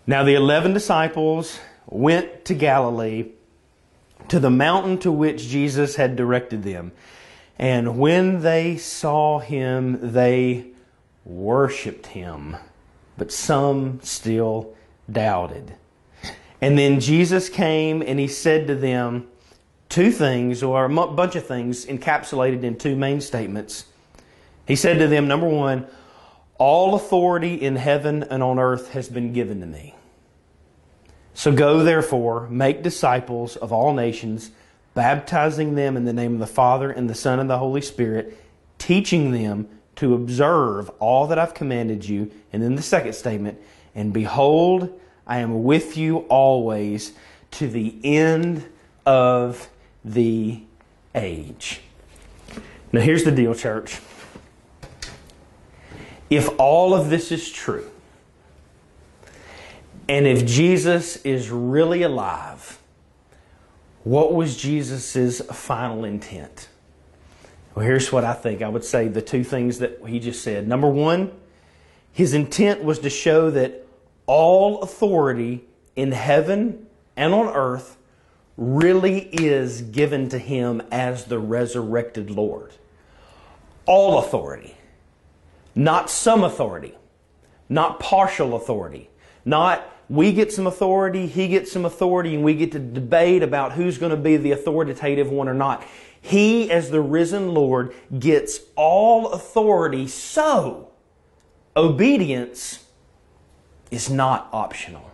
Now 0.07 0.23
the 0.23 0.33
eleven 0.33 0.73
disciples 0.73 1.59
went 1.85 2.45
to 2.45 2.53
Galilee, 2.53 3.33
to 4.29 4.39
the 4.39 4.49
mountain 4.49 4.97
to 4.99 5.11
which 5.11 5.47
Jesus 5.47 5.95
had 5.95 6.15
directed 6.15 6.63
them. 6.63 6.91
And 7.59 7.97
when 7.97 8.41
they 8.41 8.77
saw 8.77 9.39
him, 9.39 10.13
they 10.13 10.67
worshiped 11.25 12.07
him. 12.07 12.57
But 13.17 13.31
some 13.31 13.99
still 14.03 14.75
doubted. 15.11 15.73
And 16.61 16.77
then 16.77 16.99
Jesus 16.99 17.49
came 17.49 18.01
and 18.01 18.19
he 18.19 18.27
said 18.27 18.67
to 18.67 18.75
them 18.75 19.27
two 19.89 20.11
things, 20.11 20.61
or 20.63 20.85
a 20.85 20.89
bunch 20.89 21.35
of 21.35 21.45
things 21.45 21.85
encapsulated 21.85 22.63
in 22.63 22.77
two 22.77 22.95
main 22.95 23.21
statements. 23.21 23.85
He 24.67 24.75
said 24.75 24.99
to 24.99 25.07
them, 25.07 25.27
number 25.27 25.47
one, 25.47 25.87
all 26.57 26.95
authority 26.95 27.55
in 27.55 27.75
heaven 27.75 28.23
and 28.23 28.43
on 28.43 28.59
earth 28.59 28.91
has 28.91 29.07
been 29.07 29.33
given 29.33 29.61
to 29.61 29.65
me. 29.65 29.95
So 31.37 31.51
go 31.51 31.83
therefore, 31.83 32.47
make 32.49 32.81
disciples 32.81 33.57
of 33.57 33.71
all 33.71 33.93
nations, 33.93 34.49
baptizing 34.95 35.75
them 35.75 35.95
in 35.95 36.03
the 36.03 36.11
name 36.11 36.33
of 36.33 36.39
the 36.39 36.47
Father 36.47 36.89
and 36.89 37.07
the 37.07 37.13
Son 37.13 37.39
and 37.39 37.47
the 37.47 37.59
Holy 37.59 37.81
Spirit, 37.81 38.35
teaching 38.79 39.29
them 39.31 39.69
to 39.97 40.15
observe 40.15 40.89
all 40.99 41.27
that 41.27 41.37
I've 41.37 41.53
commanded 41.53 42.09
you. 42.09 42.31
And 42.51 42.63
then 42.63 42.73
the 42.73 42.81
second 42.81 43.13
statement, 43.13 43.59
and 43.93 44.11
behold, 44.11 44.99
I 45.27 45.37
am 45.37 45.63
with 45.63 45.95
you 45.95 46.21
always 46.21 47.13
to 47.51 47.67
the 47.67 47.95
end 48.03 48.65
of 49.05 49.69
the 50.03 50.63
age. 51.13 51.81
Now, 52.91 53.01
here's 53.01 53.25
the 53.25 53.31
deal, 53.31 53.53
church. 53.53 53.99
If 56.31 56.49
all 56.59 56.95
of 56.95 57.11
this 57.11 57.31
is 57.31 57.51
true, 57.51 57.87
and 60.09 60.25
if 60.25 60.45
Jesus 60.45 61.17
is 61.17 61.49
really 61.49 62.03
alive, 62.03 62.79
what 64.03 64.33
was 64.33 64.55
Jesus' 64.55 65.41
final 65.41 66.05
intent? 66.05 66.69
Well, 67.75 67.85
here's 67.85 68.11
what 68.11 68.23
I 68.23 68.33
think. 68.33 68.61
I 68.61 68.69
would 68.69 68.85
say 68.85 69.07
the 69.07 69.21
two 69.21 69.43
things 69.43 69.79
that 69.79 69.99
he 70.07 70.19
just 70.19 70.41
said. 70.41 70.67
Number 70.67 70.89
one, 70.89 71.31
his 72.11 72.33
intent 72.33 72.83
was 72.83 72.99
to 72.99 73.09
show 73.09 73.51
that 73.51 73.85
all 74.25 74.81
authority 74.81 75.65
in 75.95 76.11
heaven 76.11 76.87
and 77.15 77.33
on 77.33 77.47
earth 77.53 77.97
really 78.55 79.29
is 79.31 79.81
given 79.81 80.29
to 80.29 80.39
him 80.39 80.81
as 80.91 81.25
the 81.25 81.37
resurrected 81.37 82.31
Lord. 82.31 82.73
All 83.85 84.19
authority. 84.19 84.75
Not 85.75 86.09
some 86.09 86.43
authority. 86.43 86.95
Not 87.69 87.99
partial 87.99 88.55
authority. 88.55 89.09
Not 89.45 89.87
we 90.09 90.31
get 90.31 90.53
some 90.53 90.67
authority, 90.67 91.27
he 91.27 91.47
gets 91.47 91.71
some 91.71 91.85
authority, 91.85 92.35
and 92.35 92.43
we 92.43 92.53
get 92.53 92.71
to 92.71 92.79
debate 92.79 93.43
about 93.43 93.73
who's 93.73 93.97
going 93.97 94.11
to 94.11 94.17
be 94.17 94.37
the 94.37 94.51
authoritative 94.51 95.29
one 95.29 95.47
or 95.49 95.53
not. 95.53 95.83
He, 96.21 96.71
as 96.71 96.89
the 96.89 97.01
risen 97.01 97.53
Lord, 97.53 97.93
gets 98.17 98.59
all 98.75 99.31
authority, 99.33 100.07
so 100.07 100.91
obedience 101.75 102.85
is 103.91 104.09
not 104.09 104.49
optional. 104.51 105.11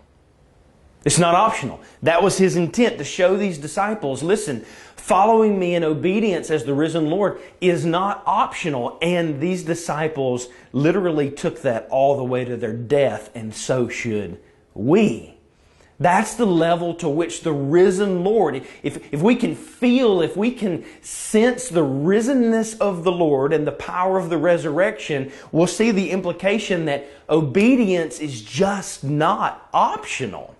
It's 1.04 1.18
not 1.18 1.34
optional. 1.34 1.80
That 2.02 2.22
was 2.22 2.38
his 2.38 2.56
intent 2.56 2.98
to 2.98 3.04
show 3.04 3.36
these 3.36 3.58
disciples 3.58 4.22
listen, 4.22 4.64
following 4.96 5.58
me 5.58 5.74
in 5.74 5.84
obedience 5.84 6.50
as 6.50 6.64
the 6.64 6.72
risen 6.72 7.10
Lord 7.10 7.38
is 7.60 7.84
not 7.84 8.22
optional. 8.24 8.98
And 9.02 9.38
these 9.38 9.62
disciples 9.64 10.48
literally 10.72 11.30
took 11.30 11.60
that 11.60 11.86
all 11.90 12.16
the 12.16 12.24
way 12.24 12.46
to 12.46 12.56
their 12.56 12.72
death, 12.72 13.30
and 13.34 13.54
so 13.54 13.88
should 13.88 14.40
we. 14.74 15.34
That's 16.00 16.34
the 16.34 16.46
level 16.46 16.94
to 16.94 17.08
which 17.08 17.42
the 17.42 17.52
risen 17.52 18.24
Lord, 18.24 18.66
if, 18.82 19.12
if 19.12 19.22
we 19.22 19.36
can 19.36 19.54
feel, 19.54 20.22
if 20.22 20.36
we 20.36 20.50
can 20.50 20.84
sense 21.02 21.68
the 21.68 21.84
risenness 21.84 22.76
of 22.78 23.04
the 23.04 23.12
Lord 23.12 23.52
and 23.52 23.64
the 23.64 23.72
power 23.72 24.18
of 24.18 24.28
the 24.28 24.36
resurrection, 24.36 25.30
we'll 25.52 25.68
see 25.68 25.92
the 25.92 26.10
implication 26.10 26.86
that 26.86 27.06
obedience 27.30 28.18
is 28.18 28.42
just 28.42 29.04
not 29.04 29.68
optional. 29.72 30.56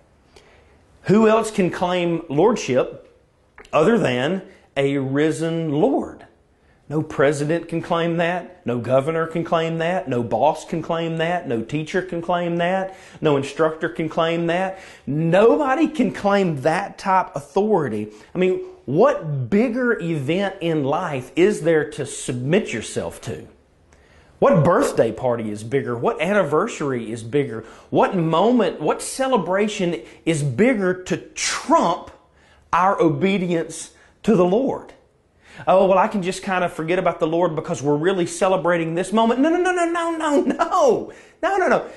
Who 1.03 1.27
else 1.27 1.51
can 1.51 1.69
claim 1.69 2.23
lordship 2.29 3.13
other 3.73 3.99
than 3.99 4.41
a 4.77 4.97
risen 4.97 5.69
Lord? 5.69 6.24
No 6.87 7.01
president 7.01 7.67
can 7.67 7.81
claim 7.81 8.17
that. 8.17 8.63
No 8.65 8.77
governor 8.77 9.25
can 9.25 9.43
claim 9.43 9.79
that. 9.79 10.07
No 10.07 10.21
boss 10.21 10.65
can 10.65 10.83
claim 10.83 11.17
that. 11.17 11.47
No 11.47 11.63
teacher 11.63 12.03
can 12.03 12.21
claim 12.21 12.57
that. 12.57 12.95
No 13.21 13.37
instructor 13.37 13.89
can 13.89 14.07
claim 14.07 14.47
that. 14.47 14.79
Nobody 15.07 15.87
can 15.87 16.11
claim 16.11 16.61
that 16.61 16.99
type 16.99 17.35
authority. 17.35 18.11
I 18.35 18.37
mean, 18.37 18.59
what 18.85 19.49
bigger 19.49 19.99
event 19.99 20.57
in 20.61 20.83
life 20.83 21.31
is 21.35 21.61
there 21.61 21.89
to 21.91 22.05
submit 22.05 22.71
yourself 22.71 23.19
to? 23.21 23.47
What 24.37 24.63
birthday 24.63 25.11
party 25.11 25.49
is 25.49 25.63
bigger? 25.63 25.97
What 25.97 26.21
anniversary 26.21 27.11
is 27.11 27.23
bigger? 27.23 27.63
What 27.89 28.15
moment, 28.15 28.79
what 28.79 29.01
celebration 29.01 30.03
is 30.23 30.43
bigger 30.43 31.03
to 31.05 31.17
trump 31.17 32.11
our 32.71 33.01
obedience 33.01 33.91
to 34.21 34.35
the 34.35 34.45
Lord? 34.45 34.93
Oh, 35.67 35.85
well, 35.87 35.97
I 35.97 36.07
can 36.07 36.21
just 36.21 36.43
kind 36.43 36.63
of 36.63 36.73
forget 36.73 36.99
about 36.99 37.19
the 37.19 37.27
Lord 37.27 37.55
because 37.55 37.81
we're 37.81 37.95
really 37.95 38.25
celebrating 38.25 38.95
this 38.95 39.13
moment. 39.13 39.39
No, 39.39 39.49
no, 39.49 39.57
no, 39.57 39.71
no, 39.71 39.85
no, 39.85 40.11
no, 40.11 40.41
no. 40.41 41.13
No, 41.41 41.57
no, 41.57 41.67
no. 41.67 41.89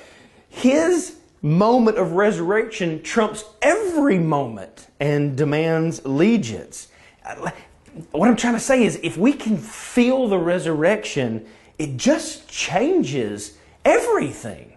His 0.49 1.17
moment 1.41 1.97
of 1.97 2.13
resurrection 2.13 3.01
trumps 3.01 3.45
every 3.61 4.19
moment 4.19 4.87
and 4.99 5.37
demands 5.37 5.99
allegiance. 6.05 6.89
What 8.11 8.27
I'm 8.27 8.35
trying 8.35 8.55
to 8.55 8.59
say 8.59 8.83
is 8.83 8.99
if 9.03 9.17
we 9.17 9.33
can 9.33 9.57
feel 9.57 10.27
the 10.27 10.37
resurrection, 10.37 11.45
it 11.77 11.97
just 11.97 12.49
changes 12.49 13.57
everything. 13.85 14.73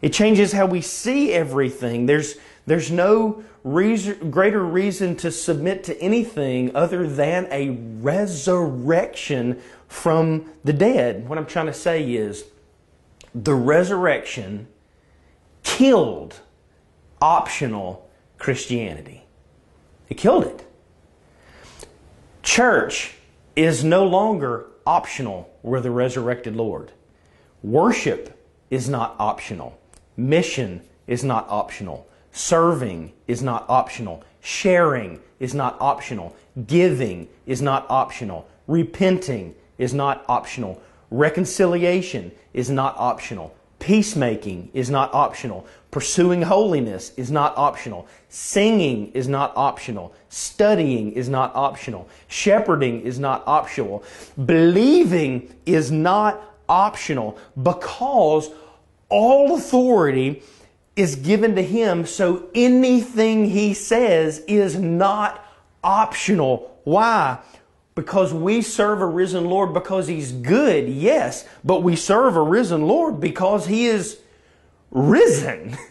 It 0.00 0.12
changes 0.12 0.52
how 0.52 0.66
we 0.66 0.80
see 0.80 1.32
everything. 1.32 2.06
There's, 2.06 2.36
there's 2.66 2.90
no 2.90 3.42
reason, 3.72 4.30
greater 4.30 4.64
reason 4.64 5.16
to 5.16 5.30
submit 5.30 5.84
to 5.84 6.00
anything 6.00 6.74
other 6.74 7.06
than 7.06 7.46
a 7.50 7.70
resurrection 8.00 9.60
from 9.88 10.50
the 10.64 10.72
dead. 10.72 11.28
What 11.28 11.38
I'm 11.38 11.46
trying 11.46 11.66
to 11.66 11.74
say 11.74 12.12
is 12.12 12.44
the 13.34 13.54
resurrection 13.54 14.68
killed 15.62 16.40
optional 17.20 18.08
Christianity. 18.38 19.24
It 20.08 20.16
killed 20.16 20.44
it. 20.44 20.64
Church 22.42 23.14
is 23.54 23.84
no 23.84 24.06
longer 24.06 24.66
optional 24.86 25.50
with 25.62 25.82
the 25.82 25.90
resurrected 25.90 26.56
Lord. 26.56 26.92
Worship 27.62 28.40
is 28.70 28.88
not 28.88 29.16
optional. 29.18 29.78
Mission 30.16 30.82
is 31.06 31.22
not 31.22 31.46
optional. 31.48 32.07
Serving 32.38 33.12
is 33.26 33.42
not 33.42 33.64
optional. 33.68 34.22
Sharing 34.40 35.18
is 35.40 35.54
not 35.54 35.76
optional. 35.80 36.36
Giving 36.68 37.26
is 37.46 37.60
not 37.60 37.84
optional. 37.90 38.48
Repenting 38.68 39.56
is 39.76 39.92
not 39.92 40.24
optional. 40.28 40.80
Reconciliation 41.10 42.30
is 42.54 42.70
not 42.70 42.94
optional. 42.96 43.56
Peacemaking 43.80 44.70
is 44.72 44.88
not 44.88 45.12
optional. 45.12 45.66
Pursuing 45.90 46.42
holiness 46.42 47.12
is 47.16 47.28
not 47.28 47.56
optional. 47.56 48.06
Singing 48.28 49.10
is 49.14 49.26
not 49.26 49.52
optional. 49.56 50.14
Studying 50.28 51.10
is 51.14 51.28
not 51.28 51.50
optional. 51.56 52.08
Shepherding 52.28 53.00
is 53.00 53.18
not 53.18 53.42
optional. 53.48 54.04
Believing 54.46 55.52
is 55.66 55.90
not 55.90 56.40
optional 56.68 57.36
because 57.60 58.48
all 59.08 59.56
authority 59.56 60.40
is 60.98 61.14
given 61.14 61.54
to 61.54 61.62
him, 61.62 62.04
so 62.04 62.48
anything 62.54 63.46
he 63.50 63.72
says 63.72 64.40
is 64.48 64.76
not 64.76 65.44
optional. 65.82 66.80
Why? 66.84 67.38
Because 67.94 68.34
we 68.34 68.62
serve 68.62 69.00
a 69.00 69.06
risen 69.06 69.44
Lord 69.44 69.72
because 69.72 70.08
he's 70.08 70.32
good, 70.32 70.88
yes, 70.88 71.46
but 71.64 71.82
we 71.82 71.94
serve 71.94 72.36
a 72.36 72.42
risen 72.42 72.86
Lord 72.86 73.20
because 73.20 73.66
he 73.66 73.86
is 73.86 74.18
risen. 74.90 75.76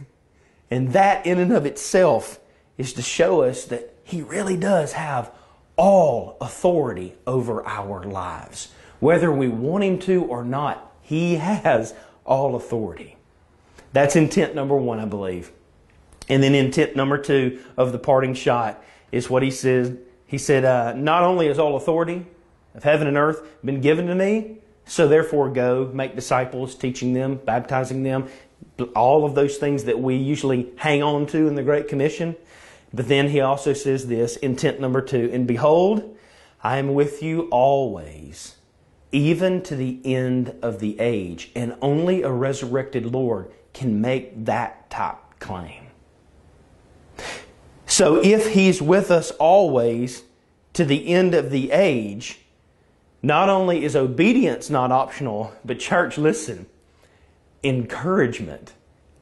And 0.70 0.92
that 0.92 1.26
in 1.26 1.40
and 1.40 1.54
of 1.54 1.66
itself 1.66 2.42
is 2.78 2.92
to 2.94 3.02
show 3.02 3.42
us 3.44 3.64
that 3.66 3.94
he 4.04 4.22
really 4.22 4.58
does 4.58 4.92
have 4.92 5.32
all 5.78 6.36
authority 6.42 7.16
over 7.26 7.66
our 7.66 8.04
lives. 8.04 8.68
Whether 9.00 9.32
we 9.32 9.48
want 9.48 9.86
him 9.86 10.00
to 10.00 10.26
or 10.26 10.44
not, 10.44 10.94
he 11.02 11.36
has 11.38 11.94
all 12.26 12.56
authority. 12.56 13.17
That's 13.94 14.16
intent 14.16 14.56
number 14.56 14.76
one, 14.76 15.00
I 15.00 15.06
believe. 15.06 15.52
And 16.30 16.44
then 16.44 16.56
intent 16.56 16.96
number 16.96 17.18
two 17.18 17.64
of 17.78 17.92
the 17.92 18.00
parting 18.00 18.34
shot 18.34 18.84
is 19.12 19.30
what 19.30 19.44
he 19.44 19.52
says. 19.52 19.94
He 20.26 20.38
said, 20.38 20.66
uh, 20.66 20.94
Not 20.94 21.24
only 21.24 21.48
is 21.48 21.58
all 21.58 21.76
authority 21.76 22.26
of 22.76 22.84
heaven 22.84 23.08
and 23.08 23.18
earth 23.18 23.42
been 23.64 23.82
given 23.82 24.08
to 24.08 24.16
me, 24.16 24.58
so 24.86 25.08
therefore 25.08 25.50
go, 25.50 25.90
make 25.94 26.16
disciples, 26.16 26.76
teaching 26.76 27.14
them, 27.14 27.36
baptizing 27.36 28.04
them, 28.04 28.28
all 28.96 29.26
of 29.26 29.36
those 29.36 29.58
things 29.58 29.86
that 29.86 30.00
we 30.00 30.16
usually 30.16 30.70
hang 30.78 31.04
on 31.04 31.26
to 31.28 31.48
in 31.48 31.56
the 31.56 31.64
Great 31.64 31.88
Commission. 31.88 32.36
But 32.94 33.08
then 33.08 33.30
he 33.30 33.42
also 33.42 33.74
says 33.74 34.08
this, 34.08 34.38
intent 34.38 34.80
number 34.80 35.02
two, 35.02 35.30
and 35.34 35.46
behold, 35.48 36.18
I 36.64 36.78
am 36.78 36.94
with 36.94 37.22
you 37.22 37.48
always, 37.52 38.56
even 39.12 39.62
to 39.64 39.76
the 39.76 40.00
end 40.06 40.56
of 40.62 40.80
the 40.80 41.00
age. 41.00 41.52
And 41.56 41.76
only 41.82 42.24
a 42.24 42.32
resurrected 42.32 43.06
Lord 43.06 43.52
can 43.78 44.02
make 44.02 44.46
that 44.46 44.90
type 44.90 45.20
claim. 45.40 45.84
So 47.86 48.16
if 48.24 48.54
he's 48.54 48.82
with 48.82 49.12
us 49.12 49.30
always 49.32 50.24
to 50.74 50.84
the 50.84 51.08
end 51.10 51.36
of 51.36 51.52
the 51.52 51.72
age, 51.72 52.40
not 53.22 53.50
only 53.50 53.86
is 53.86 53.96
obedience 53.96 54.72
not 54.72 54.92
optional, 54.92 55.54
but 55.64 55.78
church, 55.78 56.18
listen, 56.18 56.66
encouragement 57.64 58.74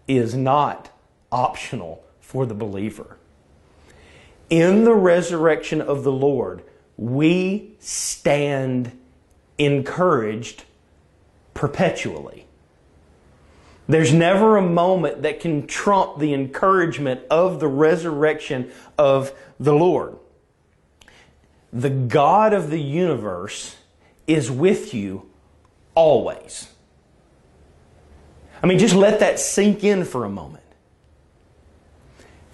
is 0.08 0.36
not 0.36 0.90
optional 1.34 2.06
for 2.22 2.46
the 2.46 2.54
believer. 2.54 3.18
In 4.50 4.86
the 4.86 4.96
resurrection 4.96 5.82
of 5.82 6.06
the 6.06 6.14
Lord, 6.14 6.64
we 6.96 7.76
stand 7.80 8.98
encouraged 9.58 10.64
perpetually. 11.54 12.45
There's 13.88 14.14
never 14.14 14.58
a 14.58 14.62
moment 14.62 15.22
that 15.22 15.40
can 15.40 15.68
trump 15.68 16.20
the 16.20 16.34
encouragement 16.34 17.22
of 17.30 17.60
the 17.60 17.68
resurrection 17.68 18.72
of 18.98 19.32
the 19.60 19.74
Lord. 19.74 20.18
The 21.72 21.90
God 21.90 22.54
of 22.54 22.72
the 22.72 22.82
universe 22.82 23.76
is 24.28 24.50
with 24.50 24.94
you 24.94 25.30
always. 25.94 26.70
I 28.64 28.68
mean, 28.68 28.80
just 28.80 28.96
let 28.96 29.20
that 29.20 29.40
sink 29.40 29.84
in 29.84 30.04
for 30.04 30.26
a 30.26 30.30
moment. 30.30 30.64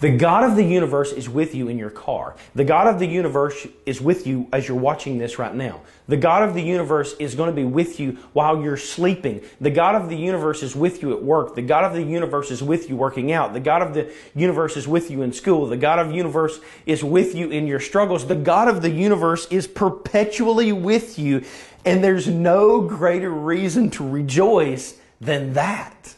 The 0.02 0.10
God 0.10 0.44
of 0.44 0.56
the 0.56 0.64
universe 0.64 1.12
is 1.12 1.30
with 1.30 1.54
you 1.54 1.68
in 1.68 1.78
your 1.78 1.92
car. 1.92 2.36
The 2.56 2.64
God 2.64 2.88
of 2.88 2.98
the 2.98 3.06
universe 3.06 3.68
is 3.86 4.02
with 4.02 4.26
you 4.26 4.48
as 4.52 4.68
you're 4.68 4.76
watching 4.76 5.20
this 5.20 5.38
right 5.38 5.54
now. 5.54 5.82
The 6.08 6.18
God 6.18 6.42
of 6.42 6.56
the 6.56 6.62
universe 6.62 7.14
is 7.20 7.36
going 7.36 7.52
to 7.52 7.56
be 7.56 7.66
with 7.66 8.00
you 8.00 8.18
while 8.34 8.64
you're 8.64 8.78
sleeping. 8.78 9.42
The 9.62 9.70
God 9.70 9.94
of 9.94 10.10
the 10.10 10.18
universe 10.18 10.64
is 10.64 10.76
with 10.76 11.04
you 11.04 11.14
at 11.16 11.22
work. 11.22 11.54
The 11.54 11.62
God 11.62 11.84
of 11.84 11.94
the 11.94 12.02
universe 12.02 12.50
is 12.50 12.64
with 12.64 12.90
you 12.90 12.96
working 12.96 13.32
out. 13.32 13.54
The 13.54 13.60
God 13.60 13.84
of 13.84 13.94
the 13.94 14.12
universe 14.34 14.76
is 14.76 14.88
with 14.88 15.12
you 15.12 15.22
in 15.22 15.34
school. 15.34 15.68
The 15.68 15.78
God 15.78 16.00
of 16.00 16.10
the 16.10 16.16
universe 16.16 16.60
is 16.88 17.04
with 17.04 17.36
you 17.36 17.52
in 17.52 17.68
your 17.68 17.80
struggles. 17.80 18.26
The 18.26 18.34
God 18.34 18.68
of 18.68 18.82
the 18.82 18.90
universe 18.90 19.46
is 19.52 19.68
perpetually 19.68 20.72
with 20.72 21.20
you. 21.20 21.44
And 21.86 22.04
there's 22.04 22.28
no 22.28 22.82
greater 22.82 23.30
reason 23.30 23.92
to 23.92 24.10
rejoice 24.10 25.00
than 25.20 25.54
that. 25.54 26.16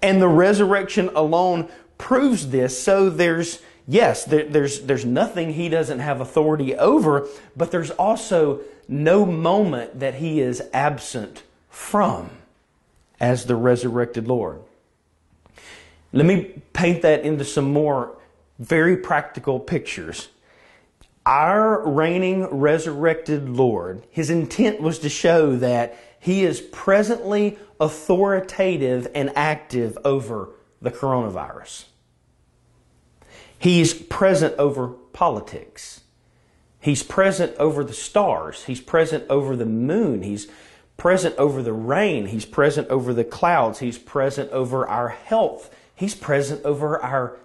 And 0.00 0.20
the 0.20 0.28
resurrection 0.28 1.10
alone 1.14 1.68
proves 2.02 2.48
this. 2.48 2.82
So 2.82 3.08
there's, 3.08 3.62
yes, 3.86 4.24
there, 4.24 4.44
there's, 4.44 4.80
there's 4.80 5.04
nothing 5.04 5.52
he 5.52 5.68
doesn't 5.68 6.00
have 6.00 6.20
authority 6.20 6.74
over, 6.74 7.28
but 7.56 7.70
there's 7.70 7.92
also 7.92 8.60
no 8.88 9.24
moment 9.24 10.00
that 10.00 10.16
he 10.16 10.40
is 10.40 10.64
absent 10.72 11.44
from 11.70 12.28
as 13.20 13.46
the 13.46 13.54
resurrected 13.54 14.26
Lord. 14.26 14.62
Let 16.12 16.26
me 16.26 16.60
paint 16.72 17.02
that 17.02 17.22
into 17.22 17.44
some 17.44 17.72
more 17.72 18.18
very 18.58 18.96
practical 18.96 19.60
pictures. 19.60 20.28
Our 21.24 21.88
reigning 21.88 22.46
resurrected 22.46 23.48
Lord, 23.48 24.02
his 24.10 24.28
intent 24.28 24.80
was 24.80 24.98
to 24.98 25.08
show 25.08 25.54
that 25.56 25.96
he 26.18 26.42
is 26.42 26.60
presently 26.60 27.58
authoritative 27.80 29.06
and 29.14 29.30
active 29.36 29.96
over 30.04 30.48
the 30.80 30.90
coronavirus. 30.90 31.84
He's 33.62 33.94
present 33.94 34.56
over 34.58 34.88
politics. 34.88 36.00
He's 36.80 37.04
present 37.04 37.56
over 37.58 37.84
the 37.84 37.92
stars. 37.92 38.64
He's 38.64 38.80
present 38.80 39.24
over 39.30 39.54
the 39.54 39.66
moon. 39.66 40.22
He's 40.22 40.48
present 40.96 41.36
over 41.36 41.62
the 41.62 41.72
rain. 41.72 42.26
He's 42.26 42.44
present 42.44 42.88
over 42.88 43.14
the 43.14 43.22
clouds. 43.22 43.78
He's 43.78 43.98
present 43.98 44.50
over 44.50 44.84
our 44.88 45.10
health. 45.10 45.72
He's 45.94 46.16
present 46.16 46.64
over 46.64 47.00
our 47.00 47.38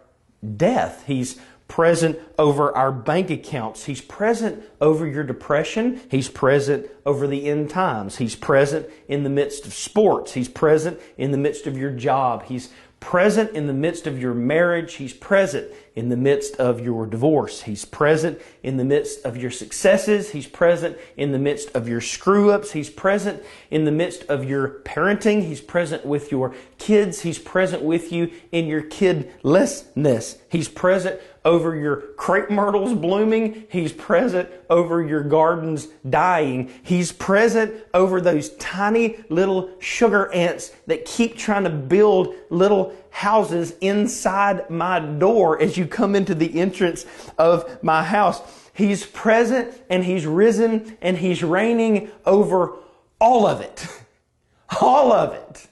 death. 0.56 1.04
He's 1.06 1.40
present 1.68 2.18
over 2.40 2.76
our 2.76 2.92
bank 2.92 3.30
accounts. 3.30 3.86
He's 3.86 4.02
present 4.02 4.64
over 4.82 5.06
your 5.06 5.24
depression. 5.24 6.02
He's 6.10 6.30
present 6.30 6.88
over 7.06 7.28
the 7.28 7.46
end 7.46 7.70
times. 7.70 8.18
He's 8.18 8.36
present 8.36 8.88
in 9.08 9.22
the 9.22 9.30
midst 9.30 9.68
of 9.68 9.74
sports. 9.76 10.34
He's 10.34 10.50
present 10.50 11.00
in 11.16 11.30
the 11.30 11.38
midst 11.38 11.68
of 11.68 11.78
your 11.78 11.92
job. 11.92 12.46
He's 12.46 12.70
present 13.00 13.52
in 13.52 13.68
the 13.68 13.74
midst 13.74 14.08
of 14.08 14.20
your 14.20 14.34
marriage. 14.34 14.96
He's 14.96 15.14
present 15.14 15.72
in 15.96 16.10
the 16.10 16.18
midst 16.18 16.56
of 16.58 16.80
your 16.80 17.06
divorce. 17.06 17.64
He's 17.64 17.86
present 17.86 18.40
in 18.64 18.78
the 18.78 18.84
midst 18.84 19.24
of 19.26 19.38
your 19.38 19.52
successes. 19.52 20.32
He's 20.32 20.48
present 20.48 20.98
in 21.16 21.32
the 21.32 21.40
midst 21.40 21.70
of 21.76 21.88
your 21.88 22.02
screw 22.02 22.52
ups. 22.52 22.72
He's 22.72 22.90
present 22.90 23.44
in 23.72 23.86
the 23.86 23.92
midst 23.92 24.24
of 24.24 24.46
your 24.46 24.82
parenting. 24.82 25.44
He's 25.44 25.62
present 25.62 26.06
with 26.06 26.32
your 26.32 26.54
kids. 26.78 27.22
He's 27.22 27.40
present 27.40 27.84
with 27.84 28.12
you 28.12 28.32
in 28.52 28.68
your 28.68 28.82
kidlessness. 28.82 30.38
He's 30.50 30.68
present 30.68 31.20
over 31.48 31.78
your 31.78 31.96
crepe 32.18 32.50
myrtles 32.50 32.94
blooming. 32.94 33.66
He's 33.70 33.94
present 33.94 34.50
over 34.70 35.02
your 35.02 35.24
gardens 35.24 35.88
dying. 36.08 36.70
He's 36.84 37.14
present 37.14 37.74
over 37.94 38.20
those 38.20 38.50
tiny 38.58 39.24
little 39.30 39.72
sugar 39.80 40.30
ants 40.34 40.74
that 40.88 41.06
keep 41.06 41.38
trying 41.38 41.64
to 41.64 41.70
build 41.70 42.36
little 42.50 42.94
houses 43.12 43.74
inside 43.80 44.70
my 44.70 45.00
door 45.00 45.60
as 45.62 45.78
you 45.78 45.88
come 45.88 46.16
into 46.16 46.36
the 46.36 46.60
entrance 46.60 47.06
of 47.38 47.82
my 47.82 48.04
house. 48.04 48.42
He's 48.74 49.06
present 49.06 49.74
and 49.90 50.04
He's 50.04 50.26
risen 50.26 50.98
and 51.02 51.18
He's 51.18 51.44
reigning 51.44 52.12
over 52.26 52.74
all 53.20 53.48
of 53.48 53.62
it. 53.62 53.88
All 54.82 55.14
of 55.14 55.32
it. 55.34 55.66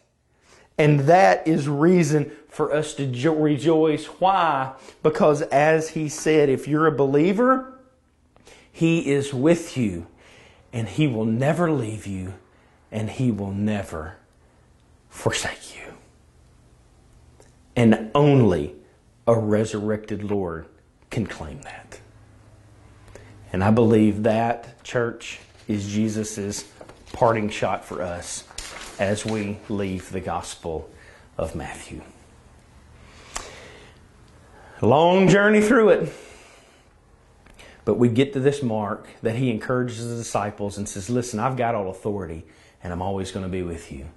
And 0.78 1.02
that 1.02 1.46
is 1.50 1.68
reason 1.68 2.32
for 2.56 2.72
us 2.72 2.94
to 2.94 3.06
jo- 3.06 3.36
rejoice. 3.36 4.06
Why? 4.06 4.72
Because 5.04 5.42
as 5.42 5.90
he 5.90 6.08
said, 6.08 6.48
if 6.48 6.70
you're 6.70 6.88
a 6.88 6.92
believer, 6.92 7.78
he 8.72 9.12
is 9.12 9.34
with 9.34 9.76
you 9.76 10.08
and 10.72 10.88
he 10.88 11.06
will 11.06 11.26
never 11.26 11.70
leave 11.70 12.08
you 12.08 12.36
and 12.94 13.10
he 13.10 13.30
will 13.30 13.52
never 13.52 14.16
forsake 15.10 15.76
you. 15.76 15.96
And 17.76 18.10
only 18.16 18.76
a 19.28 19.38
resurrected 19.38 20.24
Lord 20.24 20.66
can 21.10 21.28
claim 21.28 21.60
that. 21.64 22.00
And 23.52 23.66
I 23.66 23.72
believe 23.72 24.24
that, 24.24 24.82
church, 24.82 25.42
is 25.68 25.92
Jesus' 25.92 26.72
parting 27.12 27.50
shot 27.50 27.84
for 27.84 28.02
us 28.02 28.46
as 28.98 29.26
we 29.26 29.58
leave 29.68 30.10
the 30.14 30.22
Gospel 30.22 30.90
of 31.38 31.54
Matthew. 31.54 32.02
Long 34.82 35.28
journey 35.30 35.62
through 35.62 35.90
it. 35.90 36.14
But 37.86 37.96
we 37.96 38.10
get 38.10 38.34
to 38.34 38.40
this 38.40 38.64
mark 38.64 39.08
that 39.22 39.36
he 39.36 39.52
encourages 39.52 40.10
the 40.10 40.16
disciples 40.16 40.78
and 40.78 40.90
says, 40.90 41.10
Listen, 41.10 41.40
I've 41.40 41.56
got 41.56 41.76
all 41.76 41.90
authority 41.90 42.46
and 42.84 42.92
I'm 42.92 43.02
always 43.02 43.32
going 43.32 43.46
to 43.46 43.52
be 43.52 43.62
with 43.62 43.92
you. 43.92 44.08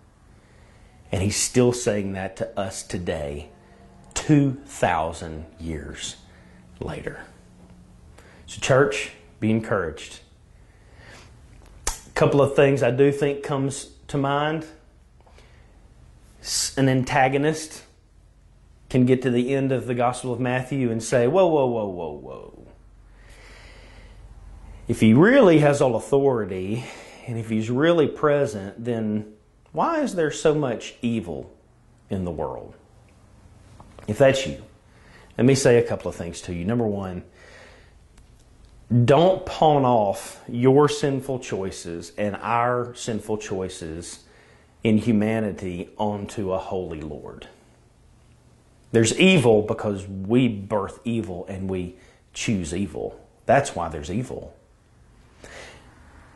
And 1.12 1.22
he's 1.22 1.36
still 1.36 1.72
saying 1.72 2.12
that 2.14 2.36
to 2.36 2.58
us 2.58 2.82
today, 2.82 3.50
2,000 4.14 5.46
years 5.60 6.16
later. 6.80 7.20
So, 8.46 8.60
church, 8.60 9.12
be 9.40 9.50
encouraged. 9.50 10.20
A 11.86 12.10
couple 12.14 12.42
of 12.42 12.56
things 12.56 12.82
I 12.82 12.90
do 12.90 13.12
think 13.12 13.42
comes 13.42 13.90
to 14.08 14.18
mind. 14.18 14.66
An 16.76 16.88
antagonist 16.88 17.84
can 18.88 19.04
get 19.04 19.22
to 19.22 19.30
the 19.30 19.54
end 19.54 19.72
of 19.72 19.86
the 19.86 19.94
Gospel 19.94 20.32
of 20.32 20.40
Matthew 20.40 20.90
and 20.90 21.02
say, 21.02 21.26
whoa, 21.26 21.46
whoa, 21.46 21.66
whoa, 21.66 21.88
whoa, 21.88 22.12
whoa. 22.12 22.68
If 24.86 25.00
he 25.00 25.12
really 25.12 25.58
has 25.58 25.82
all 25.82 25.96
authority, 25.96 26.84
and 27.26 27.38
if 27.38 27.50
he's 27.50 27.68
really 27.68 28.06
present, 28.06 28.82
then 28.82 29.34
why 29.72 30.00
is 30.00 30.14
there 30.14 30.30
so 30.30 30.54
much 30.54 30.94
evil 31.02 31.54
in 32.08 32.24
the 32.24 32.30
world? 32.30 32.74
If 34.06 34.16
that's 34.16 34.46
you, 34.46 34.62
let 35.36 35.44
me 35.44 35.54
say 35.54 35.76
a 35.76 35.82
couple 35.82 36.08
of 36.08 36.14
things 36.14 36.40
to 36.42 36.54
you. 36.54 36.64
Number 36.64 36.86
one, 36.86 37.22
don't 39.04 39.44
pawn 39.44 39.84
off 39.84 40.40
your 40.48 40.88
sinful 40.88 41.40
choices 41.40 42.12
and 42.16 42.36
our 42.36 42.94
sinful 42.94 43.36
choices 43.36 44.20
in 44.82 44.96
humanity 44.96 45.90
onto 45.98 46.52
a 46.52 46.58
holy 46.58 47.02
Lord. 47.02 47.46
There's 48.90 49.18
evil 49.18 49.62
because 49.62 50.06
we 50.06 50.48
birth 50.48 51.00
evil 51.04 51.44
and 51.48 51.68
we 51.68 51.96
choose 52.32 52.74
evil. 52.74 53.20
That's 53.46 53.74
why 53.74 53.88
there's 53.88 54.10
evil. 54.10 54.54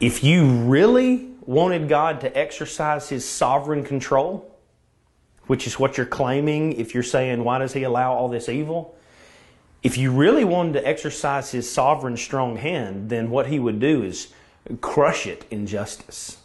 If 0.00 0.22
you 0.24 0.46
really 0.64 1.30
wanted 1.42 1.88
God 1.88 2.20
to 2.22 2.36
exercise 2.36 3.08
His 3.08 3.26
sovereign 3.26 3.84
control, 3.84 4.48
which 5.46 5.66
is 5.66 5.78
what 5.78 5.96
you're 5.96 6.06
claiming 6.06 6.72
if 6.72 6.94
you're 6.94 7.02
saying, 7.02 7.42
why 7.44 7.58
does 7.58 7.72
He 7.72 7.84
allow 7.84 8.12
all 8.12 8.28
this 8.28 8.48
evil? 8.48 8.96
If 9.82 9.96
you 9.96 10.12
really 10.12 10.44
wanted 10.44 10.74
to 10.74 10.86
exercise 10.86 11.52
His 11.52 11.70
sovereign 11.70 12.16
strong 12.16 12.56
hand, 12.56 13.08
then 13.08 13.30
what 13.30 13.46
He 13.46 13.58
would 13.58 13.80
do 13.80 14.02
is 14.02 14.32
crush 14.80 15.26
it 15.26 15.44
in 15.50 15.66
justice 15.66 16.41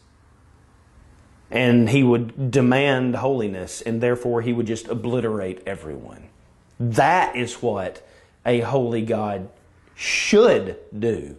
and 1.49 1.89
he 1.89 2.03
would 2.03 2.51
demand 2.51 3.15
holiness, 3.15 3.81
and 3.81 4.01
therefore 4.01 4.41
he 4.41 4.53
would 4.53 4.67
just 4.67 4.88
obliterate 4.88 5.63
everyone. 5.65 6.29
That 6.79 7.36
is 7.36 7.55
what 7.55 8.07
a 8.45 8.60
holy 8.60 9.01
God 9.01 9.49
should 9.95 10.77
do. 10.97 11.36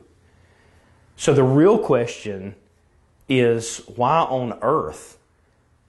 So 1.17 1.35
the 1.35 1.43
real 1.43 1.79
question 1.79 2.55
is 3.29 3.79
why 3.95 4.21
on 4.21 4.59
earth 4.63 5.19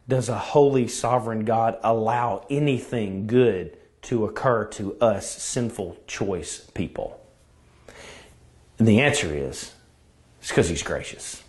does 0.07 0.27
a 0.27 0.37
holy 0.37 0.87
sovereign 0.87 1.45
God 1.45 1.77
allow 1.83 2.45
anything 2.49 3.27
good 3.27 3.77
to 4.01 4.25
occur 4.25 4.65
to 4.65 4.99
us 4.99 5.29
sinful 5.29 5.97
choice 6.07 6.69
people? 6.73 7.19
And 8.77 8.87
the 8.87 9.01
answer 9.01 9.33
is 9.33 9.73
it's 10.39 10.49
because 10.49 10.69
he's 10.69 10.83
gracious. 10.83 11.43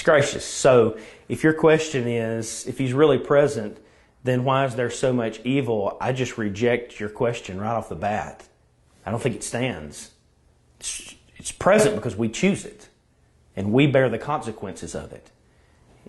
It's 0.00 0.06
gracious. 0.06 0.46
So 0.46 0.96
if 1.28 1.44
your 1.44 1.52
question 1.52 2.08
is, 2.08 2.66
if 2.66 2.78
he's 2.78 2.94
really 2.94 3.18
present, 3.18 3.76
then 4.24 4.44
why 4.44 4.64
is 4.64 4.74
there 4.74 4.88
so 4.88 5.12
much 5.12 5.42
evil? 5.44 5.98
I 6.00 6.12
just 6.12 6.38
reject 6.38 6.98
your 6.98 7.10
question 7.10 7.60
right 7.60 7.74
off 7.74 7.90
the 7.90 7.96
bat. 7.96 8.48
I 9.04 9.10
don't 9.10 9.20
think 9.20 9.36
it 9.36 9.44
stands. 9.44 10.12
It's, 10.78 11.16
it's 11.36 11.52
present 11.52 11.96
because 11.96 12.16
we 12.16 12.30
choose 12.30 12.64
it, 12.64 12.88
and 13.54 13.74
we 13.74 13.86
bear 13.86 14.08
the 14.08 14.16
consequences 14.16 14.94
of 14.94 15.12
it. 15.12 15.30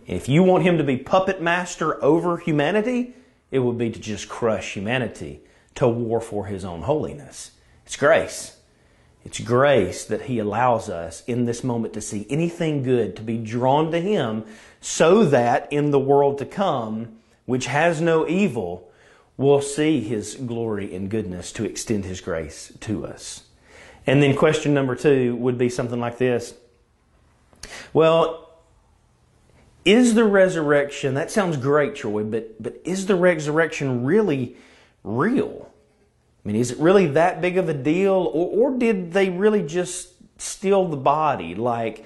If 0.07 0.29
you 0.29 0.41
want 0.41 0.63
him 0.63 0.77
to 0.77 0.85
be 0.85 0.95
puppet 0.95 1.41
master 1.41 2.01
over 2.01 2.37
humanity, 2.37 3.13
it 3.51 3.59
would 3.59 3.77
be 3.77 3.89
to 3.89 3.99
just 3.99 4.29
crush 4.29 4.73
humanity, 4.73 5.41
to 5.75 5.89
war 5.89 6.21
for 6.21 6.45
his 6.45 6.63
own 6.63 6.83
holiness. 6.83 7.51
It's 7.85 7.97
grace. 7.97 8.55
It's 9.23 9.39
grace 9.39 10.03
that 10.05 10.23
He 10.23 10.39
allows 10.39 10.89
us 10.89 11.23
in 11.27 11.45
this 11.45 11.63
moment 11.63 11.93
to 11.93 12.01
see 12.01 12.25
anything 12.29 12.83
good, 12.83 13.15
to 13.15 13.21
be 13.21 13.37
drawn 13.37 13.91
to 13.91 13.99
Him, 13.99 14.45
so 14.79 15.23
that 15.25 15.71
in 15.71 15.91
the 15.91 15.99
world 15.99 16.37
to 16.39 16.45
come, 16.45 17.19
which 17.45 17.67
has 17.67 18.01
no 18.01 18.27
evil, 18.27 18.91
we'll 19.37 19.61
see 19.61 20.01
His 20.01 20.35
glory 20.35 20.95
and 20.95 21.09
goodness 21.09 21.51
to 21.53 21.65
extend 21.65 22.05
His 22.05 22.19
grace 22.19 22.73
to 22.81 23.05
us. 23.05 23.43
And 24.07 24.21
then 24.21 24.35
question 24.35 24.73
number 24.73 24.95
two 24.95 25.35
would 25.35 25.57
be 25.57 25.69
something 25.69 25.99
like 25.99 26.17
this. 26.17 26.55
Well, 27.93 28.49
is 29.85 30.13
the 30.13 30.25
resurrection, 30.25 31.13
that 31.15 31.31
sounds 31.31 31.57
great, 31.57 31.95
Troy, 31.95 32.23
but, 32.23 32.61
but 32.61 32.79
is 32.83 33.05
the 33.05 33.15
resurrection 33.15 34.03
really 34.03 34.55
real? 35.03 35.70
I 36.43 36.47
mean, 36.47 36.55
is 36.55 36.71
it 36.71 36.79
really 36.79 37.07
that 37.07 37.41
big 37.41 37.57
of 37.57 37.69
a 37.69 37.73
deal? 37.73 38.13
Or, 38.33 38.71
or 38.71 38.77
did 38.77 39.13
they 39.13 39.29
really 39.29 39.61
just 39.61 40.09
steal 40.41 40.87
the 40.87 40.97
body? 40.97 41.55
Like, 41.55 42.05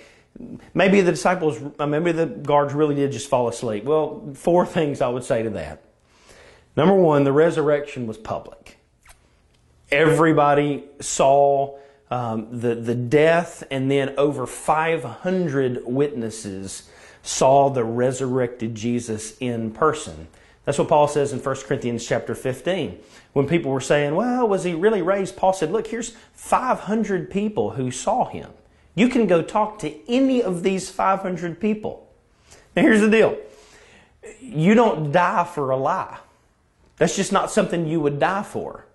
maybe 0.73 1.01
the 1.01 1.11
disciples, 1.11 1.59
uh, 1.79 1.87
maybe 1.87 2.11
the 2.11 2.25
guards 2.25 2.73
really 2.73 2.95
did 2.95 3.11
just 3.11 3.29
fall 3.29 3.47
asleep. 3.47 3.85
Well, 3.85 4.33
four 4.33 4.65
things 4.65 5.01
I 5.01 5.07
would 5.07 5.23
say 5.23 5.43
to 5.43 5.49
that. 5.51 5.83
Number 6.75 6.95
one, 6.95 7.23
the 7.23 7.31
resurrection 7.31 8.05
was 8.05 8.17
public. 8.17 8.77
Everybody 9.91 10.83
saw 10.99 11.77
um, 12.11 12.59
the, 12.59 12.75
the 12.75 12.95
death, 12.95 13.63
and 13.71 13.89
then 13.89 14.13
over 14.17 14.45
500 14.45 15.83
witnesses 15.85 16.89
saw 17.23 17.69
the 17.69 17.83
resurrected 17.83 18.75
Jesus 18.75 19.37
in 19.39 19.71
person. 19.71 20.27
That's 20.65 20.79
what 20.79 20.89
Paul 20.89 21.07
says 21.07 21.31
in 21.31 21.39
1 21.39 21.55
Corinthians 21.57 22.05
chapter 22.05 22.33
15. 22.33 22.99
When 23.33 23.47
people 23.47 23.71
were 23.71 23.81
saying, 23.81 24.15
well, 24.15 24.47
was 24.47 24.63
he 24.63 24.73
really 24.73 25.01
raised? 25.01 25.37
Paul 25.37 25.53
said, 25.53 25.71
look, 25.71 25.87
here's 25.87 26.15
500 26.33 27.29
people 27.29 27.71
who 27.71 27.91
saw 27.91 28.25
him. 28.25 28.51
You 28.95 29.09
can 29.09 29.27
go 29.27 29.41
talk 29.41 29.79
to 29.79 30.09
any 30.09 30.41
of 30.41 30.63
these 30.63 30.89
500 30.89 31.59
people. 31.59 32.09
Now, 32.75 32.81
here's 32.81 33.01
the 33.01 33.09
deal 33.09 33.37
you 34.41 34.73
don't 34.73 35.11
die 35.11 35.43
for 35.43 35.69
a 35.69 35.77
lie. 35.77 36.17
That's 36.97 37.15
just 37.15 37.31
not 37.31 37.51
something 37.51 37.87
you 37.87 37.99
would 37.99 38.19
die 38.19 38.43
for. 38.43 38.85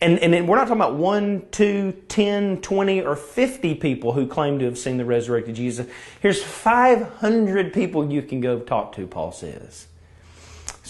And, 0.00 0.18
and 0.18 0.48
we're 0.48 0.56
not 0.56 0.64
talking 0.64 0.80
about 0.80 0.96
1, 0.96 1.46
2, 1.52 1.92
10, 2.08 2.60
20, 2.60 3.02
or 3.02 3.14
50 3.14 3.76
people 3.76 4.12
who 4.12 4.26
claim 4.26 4.58
to 4.58 4.64
have 4.64 4.76
seen 4.76 4.96
the 4.96 5.04
resurrected 5.04 5.54
Jesus. 5.54 5.86
Here's 6.20 6.42
500 6.42 7.72
people 7.72 8.10
you 8.10 8.20
can 8.20 8.40
go 8.40 8.58
talk 8.58 8.96
to, 8.96 9.06
Paul 9.06 9.30
says. 9.30 9.86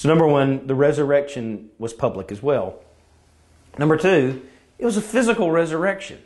So, 0.02 0.08
number 0.08 0.26
one, 0.26 0.66
the 0.66 0.74
resurrection 0.74 1.70
was 1.78 1.92
public 1.92 2.32
as 2.32 2.42
well. 2.42 2.82
Number 3.78 3.96
two, 3.96 4.42
it 4.76 4.84
was 4.84 4.96
a 4.96 5.00
physical 5.00 5.52
resurrection. 5.52 6.18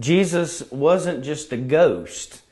Jesus 0.00 0.68
wasn't 0.72 1.22
just 1.22 1.52
a 1.52 1.56
ghost. 1.56 2.42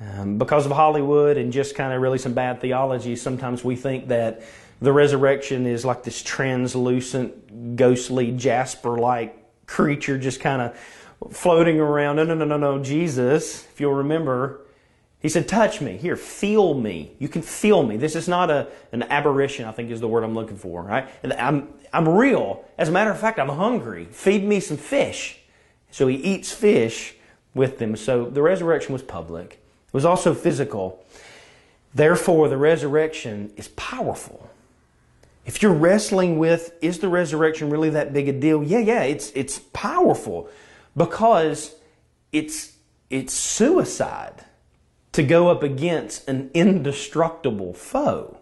Um, 0.00 0.36
because 0.36 0.66
of 0.66 0.72
Hollywood 0.72 1.36
and 1.36 1.52
just 1.52 1.76
kind 1.76 1.92
of 1.92 2.02
really 2.02 2.18
some 2.18 2.34
bad 2.34 2.60
theology, 2.60 3.14
sometimes 3.14 3.62
we 3.62 3.76
think 3.76 4.08
that 4.08 4.42
the 4.80 4.92
resurrection 4.92 5.64
is 5.64 5.84
like 5.84 6.02
this 6.02 6.24
translucent, 6.24 7.76
ghostly, 7.76 8.36
Casper 8.36 8.98
like 8.98 9.36
creature 9.66 10.18
just 10.18 10.40
kind 10.40 10.60
of 10.60 11.32
floating 11.32 11.78
around. 11.78 12.16
No, 12.16 12.24
no, 12.24 12.34
no, 12.34 12.44
no, 12.44 12.56
no. 12.56 12.82
Jesus, 12.82 13.64
if 13.72 13.80
you'll 13.80 13.94
remember, 13.94 14.62
he 15.20 15.28
said, 15.28 15.48
Touch 15.48 15.80
me. 15.80 15.96
Here, 15.96 16.16
feel 16.16 16.74
me. 16.74 17.12
You 17.18 17.28
can 17.28 17.42
feel 17.42 17.82
me. 17.82 17.96
This 17.96 18.16
is 18.16 18.26
not 18.26 18.50
a, 18.50 18.68
an 18.92 19.02
aberration, 19.04 19.66
I 19.66 19.72
think 19.72 19.90
is 19.90 20.00
the 20.00 20.08
word 20.08 20.24
I'm 20.24 20.34
looking 20.34 20.56
for, 20.56 20.82
right? 20.82 21.08
I'm, 21.38 21.72
I'm 21.92 22.08
real. 22.08 22.64
As 22.78 22.88
a 22.88 22.92
matter 22.92 23.10
of 23.10 23.20
fact, 23.20 23.38
I'm 23.38 23.48
hungry. 23.48 24.06
Feed 24.10 24.44
me 24.44 24.60
some 24.60 24.78
fish. 24.78 25.38
So 25.90 26.06
he 26.06 26.16
eats 26.16 26.52
fish 26.52 27.14
with 27.54 27.78
them. 27.78 27.96
So 27.96 28.26
the 28.26 28.42
resurrection 28.42 28.92
was 28.92 29.02
public, 29.02 29.60
it 29.86 29.94
was 29.94 30.04
also 30.04 30.34
physical. 30.34 31.04
Therefore, 31.92 32.48
the 32.48 32.56
resurrection 32.56 33.52
is 33.56 33.66
powerful. 33.68 34.48
If 35.44 35.60
you're 35.60 35.74
wrestling 35.74 36.38
with, 36.38 36.72
is 36.80 37.00
the 37.00 37.08
resurrection 37.08 37.68
really 37.68 37.90
that 37.90 38.12
big 38.12 38.28
a 38.28 38.32
deal? 38.32 38.62
Yeah, 38.62 38.78
yeah, 38.78 39.02
it's, 39.02 39.32
it's 39.34 39.58
powerful 39.72 40.48
because 40.96 41.74
it's, 42.30 42.76
it's 43.10 43.34
suicide 43.34 44.44
to 45.12 45.22
go 45.22 45.48
up 45.48 45.62
against 45.62 46.28
an 46.28 46.50
indestructible 46.54 47.74
foe. 47.74 48.38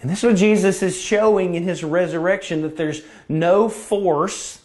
And 0.00 0.10
this 0.10 0.18
is 0.18 0.24
what 0.24 0.36
Jesus 0.36 0.82
is 0.82 1.00
showing 1.00 1.54
in 1.54 1.62
his 1.62 1.82
resurrection 1.82 2.62
that 2.62 2.76
there's 2.76 3.02
no 3.28 3.68
force, 3.68 4.62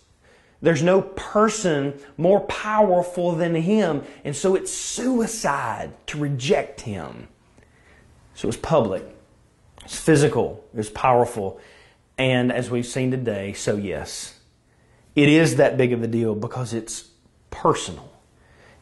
there's 0.61 0.83
no 0.83 1.01
person 1.01 1.99
more 2.17 2.41
powerful 2.41 3.33
than 3.33 3.55
him. 3.55 4.03
And 4.23 4.35
so 4.35 4.55
it's 4.55 4.71
suicide 4.71 5.91
to 6.07 6.17
reject 6.19 6.81
him. 6.81 7.27
So 8.35 8.47
it's 8.47 8.57
public, 8.57 9.03
it's 9.83 9.99
physical, 9.99 10.63
it's 10.75 10.89
powerful. 10.89 11.59
And 12.17 12.51
as 12.51 12.69
we've 12.69 12.85
seen 12.85 13.11
today, 13.11 13.53
so 13.53 13.77
yes, 13.77 14.39
it 15.15 15.29
is 15.29 15.55
that 15.55 15.77
big 15.77 15.93
of 15.93 16.03
a 16.03 16.07
deal 16.07 16.35
because 16.35 16.73
it's 16.73 17.09
personal. 17.49 18.10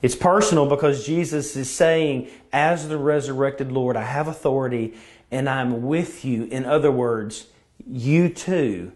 It's 0.02 0.16
personal 0.16 0.66
because 0.66 1.06
Jesus 1.06 1.56
is 1.56 1.70
saying, 1.70 2.30
as 2.54 2.88
the 2.88 2.98
resurrected 2.98 3.72
Lord, 3.72 3.98
I 3.98 4.04
have 4.04 4.28
authority 4.28 4.94
and 5.30 5.50
I'm 5.50 5.84
with 5.84 6.24
you. 6.24 6.46
In 6.46 6.66
other 6.66 6.92
words, 6.92 7.48
you 7.86 8.30
too 8.30 8.94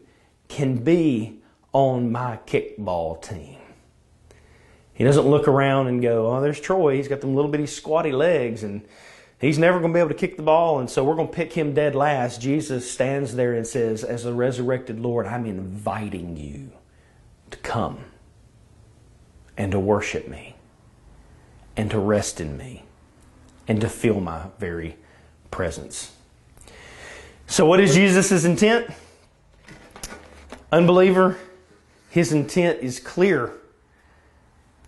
can 0.48 0.78
be 0.78 1.40
on 1.74 2.12
my 2.12 2.40
kickball 2.46 3.22
team. 3.22 3.58
He 4.94 5.04
doesn't 5.04 5.26
look 5.26 5.48
around 5.48 5.88
and 5.88 6.02
go, 6.02 6.32
oh, 6.32 6.40
there's 6.40 6.60
Troy. 6.60 6.96
He's 6.96 7.08
got 7.08 7.20
them 7.20 7.36
little 7.36 7.52
bitty 7.52 7.66
squatty 7.66 8.12
legs 8.12 8.64
and 8.64 8.86
he's 9.42 9.58
never 9.58 9.80
going 9.80 9.92
to 9.92 9.98
be 9.98 10.00
able 10.00 10.10
to 10.10 10.16
kick 10.16 10.38
the 10.38 10.44
ball. 10.44 10.80
And 10.80 10.90
so 10.90 11.04
we're 11.04 11.16
going 11.16 11.28
to 11.28 11.34
pick 11.34 11.52
him 11.52 11.74
dead 11.74 11.96
last. 11.96 12.40
Jesus 12.40 12.90
stands 12.90 13.36
there 13.36 13.54
and 13.54 13.68
says, 13.68 14.04
as 14.04 14.24
the 14.24 14.34
resurrected 14.34 15.00
Lord, 15.00 15.26
I'm 15.26 15.46
inviting 15.46 16.38
you 16.38 16.72
to 17.52 17.58
come 17.58 18.06
and 19.58 19.72
to 19.72 19.80
worship 19.80 20.28
me 20.28 20.53
and 21.76 21.90
to 21.92 22.00
rest 22.00 22.40
in 22.40 22.58
me 22.58 22.84
and 23.68 23.82
to 23.82 23.90
feel 23.90 24.20
my 24.20 24.48
very 24.60 24.98
presence. 25.52 26.12
So, 27.48 27.66
what 27.66 27.80
is 27.80 27.94
Jesus' 27.94 28.46
intent? 28.46 28.90
Unbeliever, 30.72 31.38
his 32.10 32.34
intent 32.34 32.80
is 32.82 33.00
clear. 33.00 33.54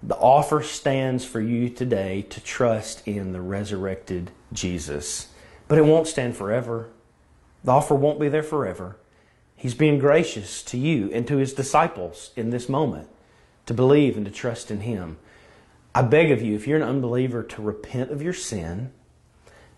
The 0.02 0.16
offer 0.16 0.62
stands 0.62 1.26
for 1.26 1.42
you 1.42 1.70
today 1.70 2.24
to 2.24 2.42
trust 2.42 3.08
in 3.08 3.34
the 3.34 3.42
resurrected 3.42 4.32
Jesus. 4.54 5.30
But 5.68 5.78
it 5.78 5.86
won't 5.86 6.08
stand 6.08 6.36
forever. 6.36 6.90
The 7.64 7.72
offer 7.72 7.96
won't 7.96 8.20
be 8.20 8.30
there 8.30 8.44
forever. 8.44 8.98
He's 9.56 9.74
being 9.74 9.98
gracious 9.98 10.62
to 10.64 10.78
you 10.78 11.12
and 11.12 11.28
to 11.28 11.38
his 11.38 11.54
disciples 11.54 12.32
in 12.36 12.52
this 12.52 12.70
moment 12.70 13.10
to 13.66 13.74
believe 13.74 14.16
and 14.16 14.26
to 14.26 14.32
trust 14.32 14.70
in 14.70 14.82
him. 14.82 15.18
I 15.96 16.02
beg 16.02 16.30
of 16.32 16.42
you, 16.42 16.56
if 16.56 16.68
you're 16.68 16.76
an 16.76 16.84
unbeliever, 16.84 17.42
to 17.42 17.62
repent 17.62 18.12
of 18.12 18.22
your 18.22 18.34
sin, 18.34 18.92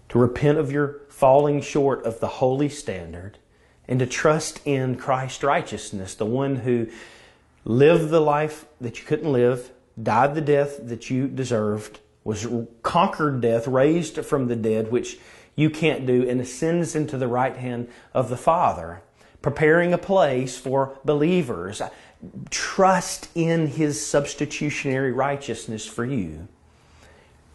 to 0.10 0.17
repent 0.17 0.58
of 0.58 0.71
your 0.71 1.01
falling 1.10 1.62
short 1.62 2.03
of 2.06 2.19
the 2.19 2.27
holy 2.27 2.69
standard, 2.69 3.38
and 3.88 3.99
to 3.99 4.08
trust 4.08 4.60
in 4.65 4.95
Christ's 4.95 5.43
righteousness, 5.43 6.15
the 6.15 6.25
one 6.25 6.56
who 6.56 6.88
lived 7.65 8.10
the 8.10 8.19
life 8.19 8.65
that 8.82 8.97
you 8.97 9.06
couldn't 9.06 9.32
live, 9.32 9.69
died 10.01 10.34
the 10.34 10.41
death 10.41 10.80
that 10.82 11.12
you 11.12 11.27
deserved, 11.27 11.99
was 12.23 12.47
conquered 12.82 13.39
death, 13.39 13.67
raised 13.67 14.25
from 14.25 14.47
the 14.47 14.56
dead, 14.56 14.91
which 14.91 15.19
you 15.56 15.69
can't 15.69 16.08
do, 16.08 16.27
and 16.27 16.41
ascends 16.41 16.95
into 16.95 17.19
the 17.19 17.27
right 17.27 17.58
hand 17.58 17.89
of 18.15 18.30
the 18.30 18.38
Father, 18.38 19.03
preparing 19.41 19.93
a 19.93 19.97
place 19.97 20.58
for 20.58 20.97
believers 21.06 21.82
trust 22.50 23.30
in 23.36 23.67
his 23.67 24.04
substitutionary 24.04 25.12
righteousness 25.12 25.86
for 25.86 26.06
you. 26.06 26.47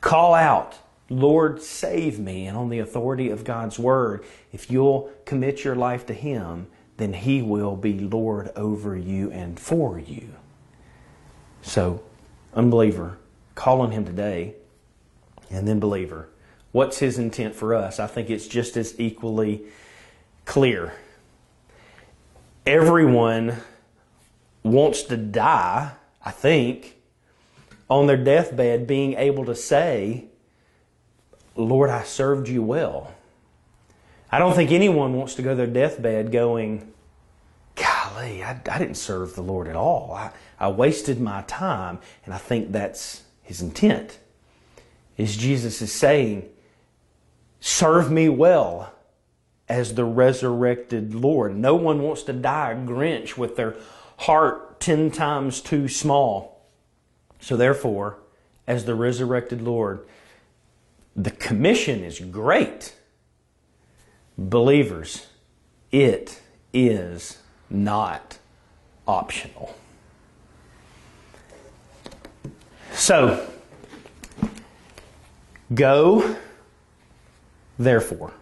Call 0.01 0.35
out, 0.35 0.79
Lord, 1.09 1.63
save 1.63 2.19
me. 2.19 2.47
And 2.47 2.57
on 2.57 2.69
the 2.69 2.79
authority 2.79 3.31
of 3.31 3.45
God's 3.45 3.79
word, 3.79 4.25
if 4.53 4.71
you'll 4.71 5.13
commit 5.25 5.65
your 5.65 5.77
life 5.77 6.07
to 6.07 6.15
him, 6.15 6.67
then 6.97 7.13
he 7.13 7.43
will 7.43 7.77
be 7.77 7.99
Lord 7.99 8.51
over 8.57 8.97
you 8.97 9.31
and 9.31 9.59
for 9.59 9.99
you. 9.99 10.35
So, 11.63 12.03
unbeliever, 12.55 13.19
call 13.55 13.81
on 13.81 13.91
him 13.91 14.05
today. 14.05 14.55
And 15.51 15.69
then, 15.69 15.81
believer, 15.81 16.29
what's 16.73 16.99
his 16.99 17.19
intent 17.19 17.55
for 17.55 17.75
us? 17.75 18.01
I 18.01 18.07
think 18.07 18.31
it's 18.31 18.47
just 18.47 18.77
as 18.77 18.99
equally 18.99 19.63
clear. 20.45 20.95
Everyone 22.67 23.57
wants 24.63 25.03
to 25.05 25.17
die, 25.17 25.93
I 26.25 26.31
think, 26.31 26.97
on 27.91 28.07
their 28.07 28.17
deathbed, 28.17 28.87
being 28.87 29.15
able 29.15 29.45
to 29.47 29.55
say, 29.55 30.27
Lord, 31.57 31.91
I 31.91 32.05
served 32.05 32.49
you 32.49 32.63
well. 32.63 33.13
I 34.31 34.39
don't 34.39 34.55
think 34.55 34.71
anyone 34.71 35.15
wants 35.15 35.35
to 35.35 35.43
go 35.43 35.51
to 35.51 35.57
their 35.57 35.67
deathbed 35.67 36.33
going, 36.33 36.93
golly, 37.75 38.43
I, 38.43 38.61
I 38.71 38.79
didn't 38.79 38.95
serve 38.95 39.35
the 39.35 39.43
Lord 39.43 39.69
at 39.69 39.77
all. 39.77 40.13
I, 40.15 40.31
I 40.59 40.69
wasted 40.69 41.21
my 41.21 41.43
time. 41.43 41.99
And 42.25 42.33
I 42.33 42.39
think 42.39 42.73
that's 42.73 43.25
his 43.43 43.61
intent. 43.61 44.19
Is 45.19 45.37
Jesus 45.37 45.83
is 45.83 45.93
saying, 45.93 46.49
serve 47.61 48.11
me 48.11 48.29
well 48.31 48.93
as 49.73 49.95
the 49.95 50.05
resurrected 50.05 51.15
Lord. 51.15 51.57
No 51.57 51.75
one 51.75 52.03
wants 52.03 52.23
to 52.25 52.35
die 52.35 52.73
a 52.73 52.77
Grinch 52.77 53.39
with 53.39 53.57
their 53.57 53.75
heart 54.19 54.81
ten 54.81 55.11
times 55.11 55.63
too 55.63 55.89
small. 55.89 56.69
So, 57.41 57.57
therefore, 57.57 58.19
as 58.67 58.85
the 58.85 58.95
resurrected 58.95 59.63
Lord, 59.63 60.07
the 61.17 61.31
commission 61.31 62.05
is 62.05 62.21
great. 62.21 62.95
Believers, 64.37 65.29
it 65.91 66.43
is 66.75 67.39
not 67.71 68.37
optional. 69.09 69.75
So, 72.93 73.49
go, 75.73 76.37
therefore, 77.79 78.35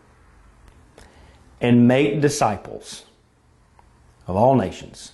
and 1.60 1.86
make 1.86 2.20
disciples 2.20 3.04
of 4.26 4.36
all 4.36 4.54
nations, 4.54 5.12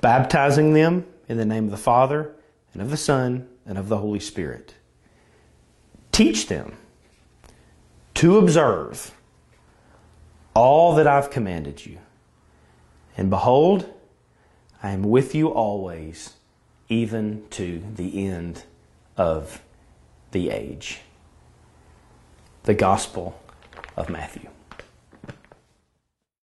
baptizing 0.00 0.72
them 0.72 1.06
in 1.28 1.36
the 1.36 1.44
name 1.44 1.64
of 1.64 1.70
the 1.70 1.76
Father 1.76 2.34
and 2.72 2.82
of 2.82 2.90
the 2.90 2.96
Son 2.96 3.48
and 3.64 3.78
of 3.78 3.88
the 3.88 3.98
Holy 3.98 4.20
Spirit. 4.20 4.74
Teach 6.12 6.46
them 6.46 6.76
to 8.14 8.38
observe 8.38 9.12
all 10.54 10.94
that 10.94 11.06
I've 11.06 11.30
commanded 11.30 11.84
you. 11.84 11.98
And 13.16 13.28
behold, 13.28 13.92
I 14.82 14.90
am 14.90 15.02
with 15.02 15.34
you 15.34 15.48
always, 15.48 16.34
even 16.88 17.44
to 17.50 17.82
the 17.94 18.26
end 18.26 18.64
of 19.16 19.62
the 20.30 20.50
age. 20.50 21.00
The 22.62 22.74
Gospel 22.74 23.38
of 23.96 24.08
Matthew. 24.08 24.48